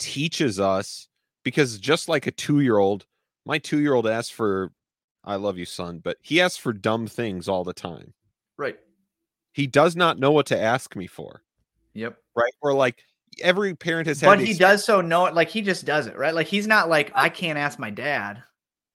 teaches 0.00 0.58
us 0.58 1.06
because 1.44 1.78
just 1.78 2.08
like 2.08 2.26
a 2.26 2.32
two 2.32 2.60
year 2.60 2.78
old, 2.78 3.06
my 3.46 3.58
two 3.58 3.78
year 3.78 3.94
old 3.94 4.08
asks 4.08 4.30
for, 4.30 4.72
I 5.24 5.36
love 5.36 5.58
you, 5.58 5.64
son, 5.64 6.00
but 6.02 6.16
he 6.22 6.40
asks 6.40 6.56
for 6.56 6.72
dumb 6.72 7.06
things 7.06 7.48
all 7.48 7.62
the 7.62 7.72
time. 7.72 8.12
Right. 8.58 8.78
He 9.52 9.66
does 9.66 9.94
not 9.94 10.18
know 10.18 10.32
what 10.32 10.46
to 10.46 10.60
ask 10.60 10.96
me 10.96 11.06
for. 11.06 11.42
Yep. 11.94 12.16
Right. 12.34 12.52
Or 12.62 12.72
like 12.72 13.04
every 13.40 13.74
parent 13.74 14.08
has 14.08 14.20
had, 14.20 14.26
But 14.26 14.40
he 14.40 14.54
does 14.54 14.84
so 14.84 15.00
know 15.00 15.26
it. 15.26 15.34
Like 15.34 15.48
he 15.48 15.62
just 15.62 15.84
does 15.84 16.06
it, 16.06 16.16
right? 16.16 16.34
Like 16.34 16.46
he's 16.46 16.66
not 16.66 16.88
like 16.88 17.12
I 17.14 17.28
can't 17.28 17.58
ask 17.58 17.78
my 17.78 17.90
dad. 17.90 18.42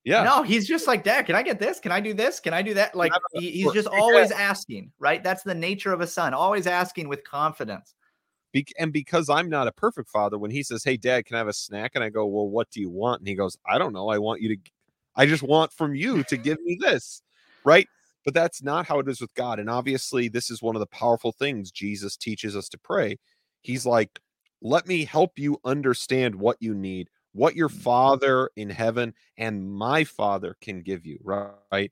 Yeah. 0.06 0.24
No, 0.24 0.44
he's 0.44 0.68
just 0.68 0.86
like, 0.86 1.04
Dad, 1.04 1.26
can 1.26 1.36
I 1.36 1.42
get 1.42 1.58
this? 1.60 1.80
Can 1.80 1.92
I 1.92 2.00
do 2.00 2.14
this? 2.14 2.40
Can 2.40 2.54
I 2.54 2.62
do 2.62 2.76
that? 2.76 2.96
Like 2.96 3.12
he, 3.34 3.50
he's 3.50 3.74
just 3.74 3.88
always 3.88 4.30
asking, 4.30 4.92
right? 5.00 5.24
That's 5.24 5.42
the 5.42 5.56
nature 5.56 5.92
of 5.92 6.00
a 6.00 6.06
son, 6.06 6.32
always 6.36 6.68
asking 6.68 7.10
with 7.10 7.24
confidence. 7.24 7.96
Be- 8.56 8.66
and 8.80 8.94
because 8.94 9.30
I'm 9.30 9.50
not 9.50 9.68
a 9.68 9.72
perfect 9.74 10.10
father, 10.10 10.38
when 10.38 10.50
he 10.50 10.64
says, 10.64 10.82
"Hey, 10.82 10.96
Dad, 10.96 11.26
can 11.26 11.36
I 11.36 11.40
have 11.40 11.50
a 11.50 11.54
snack?" 11.54 11.92
and 11.94 12.02
I 12.02 12.10
go, 12.10 12.26
"Well, 12.26 12.48
what 12.48 12.72
do 12.72 12.80
you 12.80 12.90
want?" 12.90 13.20
and 13.20 13.28
he 13.28 13.36
goes, 13.36 13.58
"I 13.66 13.78
don't 13.78 13.92
know. 13.92 14.08
I 14.08 14.18
want 14.18 14.42
you 14.42 14.56
to. 14.56 14.72
I 15.14 15.26
just 15.26 15.44
want 15.44 15.74
from 15.74 15.94
you 15.94 16.24
to 16.24 16.38
give 16.38 16.62
me 16.62 16.78
this, 16.80 17.22
right?" 17.66 17.90
But 18.24 18.34
that's 18.34 18.64
not 18.64 18.86
how 18.86 19.00
it 19.00 19.10
is 19.10 19.20
with 19.20 19.34
God. 19.34 19.60
And 19.60 19.70
obviously, 19.70 20.30
this 20.30 20.50
is 20.50 20.62
one 20.62 20.74
of 20.74 20.80
the 20.80 20.86
powerful 20.88 21.34
things 21.34 21.70
Jesus 21.70 22.16
teaches 22.16 22.56
us 22.56 22.70
to 22.70 22.78
pray. 22.78 23.18
He's 23.62 23.86
like, 23.86 24.22
"Let 24.62 24.88
me 24.88 25.04
help 25.04 25.38
you 25.38 25.60
understand 25.66 26.36
what 26.36 26.56
you 26.62 26.74
need, 26.74 27.10
what 27.34 27.58
your 27.58 27.68
mm-hmm. 27.68 27.80
Father 27.80 28.52
in 28.56 28.70
heaven 28.70 29.16
and 29.38 29.70
my 29.70 30.06
Father 30.06 30.56
can 30.62 30.82
give 30.82 31.06
you." 31.06 31.20
Right? 31.22 31.92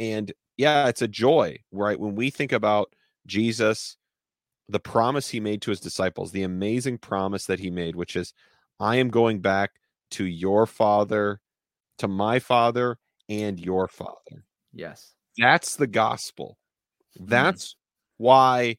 And 0.00 0.32
yeah, 0.56 0.88
it's 0.88 1.02
a 1.02 1.08
joy, 1.08 1.58
right? 1.70 2.00
When 2.00 2.16
we 2.16 2.30
think 2.30 2.50
about 2.50 2.92
Jesus 3.26 3.96
the 4.68 4.80
promise 4.80 5.28
he 5.28 5.40
made 5.40 5.62
to 5.62 5.70
his 5.70 5.80
disciples, 5.80 6.32
the 6.32 6.42
amazing 6.42 6.98
promise 6.98 7.46
that 7.46 7.60
he 7.60 7.70
made, 7.70 7.96
which 7.96 8.16
is, 8.16 8.32
I 8.80 8.96
am 8.96 9.10
going 9.10 9.40
back 9.40 9.72
to 10.12 10.24
your 10.24 10.66
father, 10.66 11.40
to 11.98 12.08
my 12.08 12.38
father, 12.38 12.98
and 13.28 13.58
your 13.58 13.88
father. 13.88 14.44
Yes. 14.72 15.14
That's 15.38 15.76
the 15.76 15.86
gospel. 15.86 16.58
Mm-hmm. 17.18 17.28
That's 17.30 17.76
why 18.16 18.76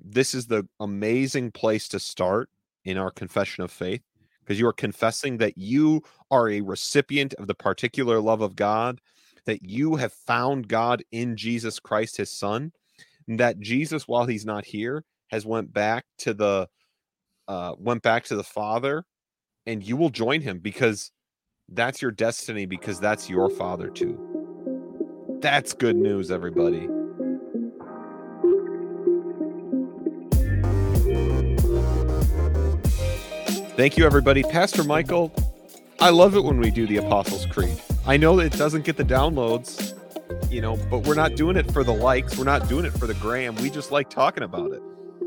this 0.00 0.34
is 0.34 0.46
the 0.46 0.68
amazing 0.80 1.52
place 1.52 1.88
to 1.88 2.00
start 2.00 2.50
in 2.84 2.98
our 2.98 3.10
confession 3.10 3.64
of 3.64 3.70
faith, 3.70 4.02
because 4.40 4.58
you 4.58 4.66
are 4.66 4.72
confessing 4.72 5.38
that 5.38 5.56
you 5.56 6.02
are 6.30 6.50
a 6.50 6.60
recipient 6.60 7.32
of 7.34 7.46
the 7.46 7.54
particular 7.54 8.20
love 8.20 8.40
of 8.40 8.56
God, 8.56 9.00
that 9.46 9.62
you 9.62 9.96
have 9.96 10.12
found 10.12 10.68
God 10.68 11.02
in 11.10 11.36
Jesus 11.36 11.78
Christ, 11.78 12.16
his 12.16 12.30
son, 12.30 12.72
and 13.28 13.38
that 13.38 13.60
Jesus, 13.60 14.08
while 14.08 14.26
he's 14.26 14.44
not 14.44 14.64
here, 14.64 15.04
has 15.32 15.46
went 15.46 15.72
back 15.72 16.04
to 16.18 16.34
the 16.34 16.68
uh 17.48 17.74
went 17.78 18.02
back 18.02 18.24
to 18.24 18.36
the 18.36 18.44
father 18.44 19.02
and 19.66 19.82
you 19.82 19.96
will 19.96 20.10
join 20.10 20.42
him 20.42 20.58
because 20.58 21.10
that's 21.70 22.02
your 22.02 22.10
destiny 22.10 22.66
because 22.66 23.00
that's 23.00 23.30
your 23.30 23.48
father 23.48 23.88
too. 23.88 24.18
That's 25.40 25.72
good 25.72 25.96
news 25.96 26.30
everybody. 26.30 26.88
Thank 33.74 33.96
you 33.96 34.04
everybody. 34.04 34.42
Pastor 34.44 34.84
michael 34.84 35.32
i 35.98 36.10
love 36.10 36.34
it 36.34 36.42
when 36.42 36.58
we 36.58 36.70
do 36.70 36.86
the 36.86 36.98
apostles 36.98 37.46
creed. 37.46 37.80
I 38.06 38.16
know 38.16 38.38
it 38.40 38.52
doesn't 38.52 38.84
get 38.84 38.96
the 38.96 39.04
downloads 39.04 39.98
you 40.50 40.60
know 40.60 40.76
but 40.90 41.06
we're 41.06 41.14
not 41.14 41.36
doing 41.36 41.56
it 41.56 41.70
for 41.72 41.82
the 41.82 41.94
likes. 41.94 42.36
We're 42.36 42.44
not 42.44 42.68
doing 42.68 42.84
it 42.84 42.92
for 42.92 43.06
the 43.06 43.14
gram. 43.14 43.54
We 43.56 43.70
just 43.70 43.90
like 43.90 44.10
talking 44.10 44.42
about 44.42 44.72
it 44.72 44.82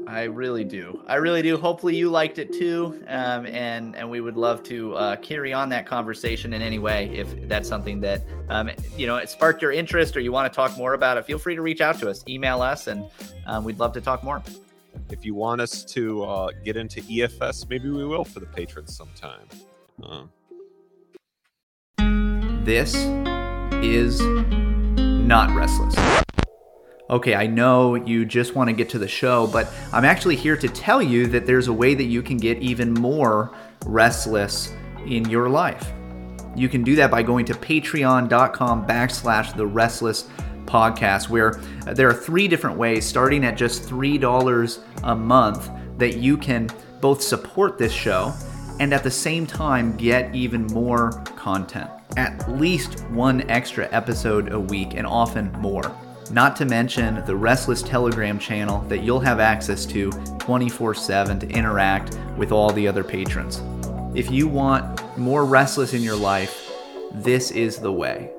I 0.07 0.23
really 0.23 0.63
do. 0.63 1.01
I 1.07 1.15
really 1.15 1.41
do. 1.41 1.57
Hopefully 1.57 1.95
you 1.95 2.09
liked 2.09 2.37
it 2.37 2.53
too, 2.53 3.03
um, 3.07 3.45
and 3.47 3.95
and 3.95 4.09
we 4.09 4.21
would 4.21 4.37
love 4.37 4.61
to 4.63 4.93
uh, 4.95 5.15
carry 5.17 5.51
on 5.51 5.69
that 5.69 5.85
conversation 5.87 6.53
in 6.53 6.61
any 6.61 6.79
way 6.79 7.09
if 7.13 7.47
that's 7.47 7.67
something 7.67 7.99
that 8.01 8.21
um, 8.49 8.69
you 8.97 9.07
know 9.07 9.17
it 9.17 9.29
sparked 9.29 9.61
your 9.61 9.71
interest 9.71 10.15
or 10.15 10.19
you 10.19 10.31
want 10.31 10.51
to 10.51 10.55
talk 10.55 10.77
more 10.77 10.93
about 10.93 11.17
it. 11.17 11.25
Feel 11.25 11.39
free 11.39 11.55
to 11.55 11.61
reach 11.61 11.81
out 11.81 11.97
to 11.99 12.09
us, 12.09 12.23
email 12.27 12.61
us, 12.61 12.87
and 12.87 13.05
um, 13.47 13.63
we'd 13.63 13.79
love 13.79 13.93
to 13.93 14.01
talk 14.01 14.23
more. 14.23 14.43
if 15.09 15.25
you 15.25 15.33
want 15.33 15.59
us 15.59 15.83
to 15.83 16.23
uh, 16.23 16.49
get 16.63 16.77
into 16.77 17.01
EFS, 17.01 17.67
maybe 17.69 17.89
we 17.89 18.05
will 18.05 18.23
for 18.23 18.39
the 18.39 18.45
patrons 18.45 18.95
sometime. 18.95 19.47
Uh, 20.03 20.23
This 22.65 22.95
is 23.83 24.21
not 24.21 25.55
restless. 25.55 26.24
Okay, 27.07 27.35
I 27.35 27.45
know 27.45 27.93
you 27.93 28.25
just 28.25 28.55
want 28.55 28.67
to 28.67 28.73
get 28.73 28.89
to 28.89 28.99
the 28.99 29.07
show, 29.07 29.45
but 29.45 29.71
I'm 29.93 30.05
actually 30.05 30.35
here 30.35 30.57
to 30.57 30.67
tell 30.67 31.03
you 31.03 31.27
that 31.27 31.45
there's 31.45 31.67
a 31.67 31.73
way 31.73 31.93
that 31.93 32.05
you 32.05 32.23
can 32.23 32.37
get 32.37 32.57
even 32.57 32.95
more 32.95 33.55
restless 33.85 34.73
in 35.05 35.29
your 35.29 35.47
life. 35.47 35.91
You 36.55 36.67
can 36.67 36.83
do 36.83 36.95
that 36.95 37.11
by 37.11 37.21
going 37.21 37.45
to 37.45 37.53
patreon.com 37.53 38.87
backslash 38.87 39.55
the 39.55 39.67
restless 39.67 40.27
podcast, 40.65 41.29
where 41.29 41.61
there 41.93 42.09
are 42.09 42.13
three 42.13 42.47
different 42.47 42.75
ways, 42.75 43.05
starting 43.05 43.45
at 43.45 43.55
just 43.55 43.83
$3 43.83 44.79
a 45.03 45.15
month, 45.15 45.69
that 45.99 46.17
you 46.17 46.37
can 46.37 46.67
both 47.01 47.21
support 47.21 47.77
this 47.77 47.93
show 47.93 48.33
and 48.79 48.91
at 48.95 49.03
the 49.03 49.11
same 49.11 49.45
time 49.45 49.95
get 49.95 50.33
even 50.33 50.65
more 50.67 51.11
content. 51.35 51.89
At 52.17 52.51
least 52.51 53.01
one 53.11 53.47
extra 53.49 53.87
episode 53.91 54.51
a 54.51 54.59
week, 54.59 54.95
and 54.95 55.05
often 55.05 55.51
more. 55.53 55.95
Not 56.31 56.55
to 56.57 56.65
mention 56.65 57.23
the 57.25 57.35
Restless 57.35 57.81
Telegram 57.81 58.39
channel 58.39 58.81
that 58.81 59.03
you'll 59.03 59.19
have 59.19 59.39
access 59.39 59.85
to 59.87 60.11
24 60.39 60.95
7 60.95 61.39
to 61.39 61.49
interact 61.49 62.17
with 62.37 62.51
all 62.51 62.71
the 62.71 62.87
other 62.87 63.03
patrons. 63.03 63.61
If 64.15 64.31
you 64.31 64.47
want 64.47 65.17
more 65.17 65.45
Restless 65.45 65.93
in 65.93 66.01
your 66.01 66.15
life, 66.15 66.71
this 67.11 67.51
is 67.51 67.77
the 67.77 67.91
way. 67.91 68.31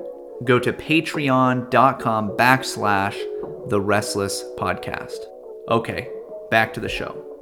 Go 0.45 0.59
to 0.59 0.73
patreon.com 0.73 2.31
backslash 2.31 3.17
the 3.69 3.81
Restless 3.81 4.45
Podcast. 4.59 5.19
Okay, 5.69 6.09
back 6.51 6.75
to 6.75 6.81
the 6.81 6.89
show. 6.89 7.36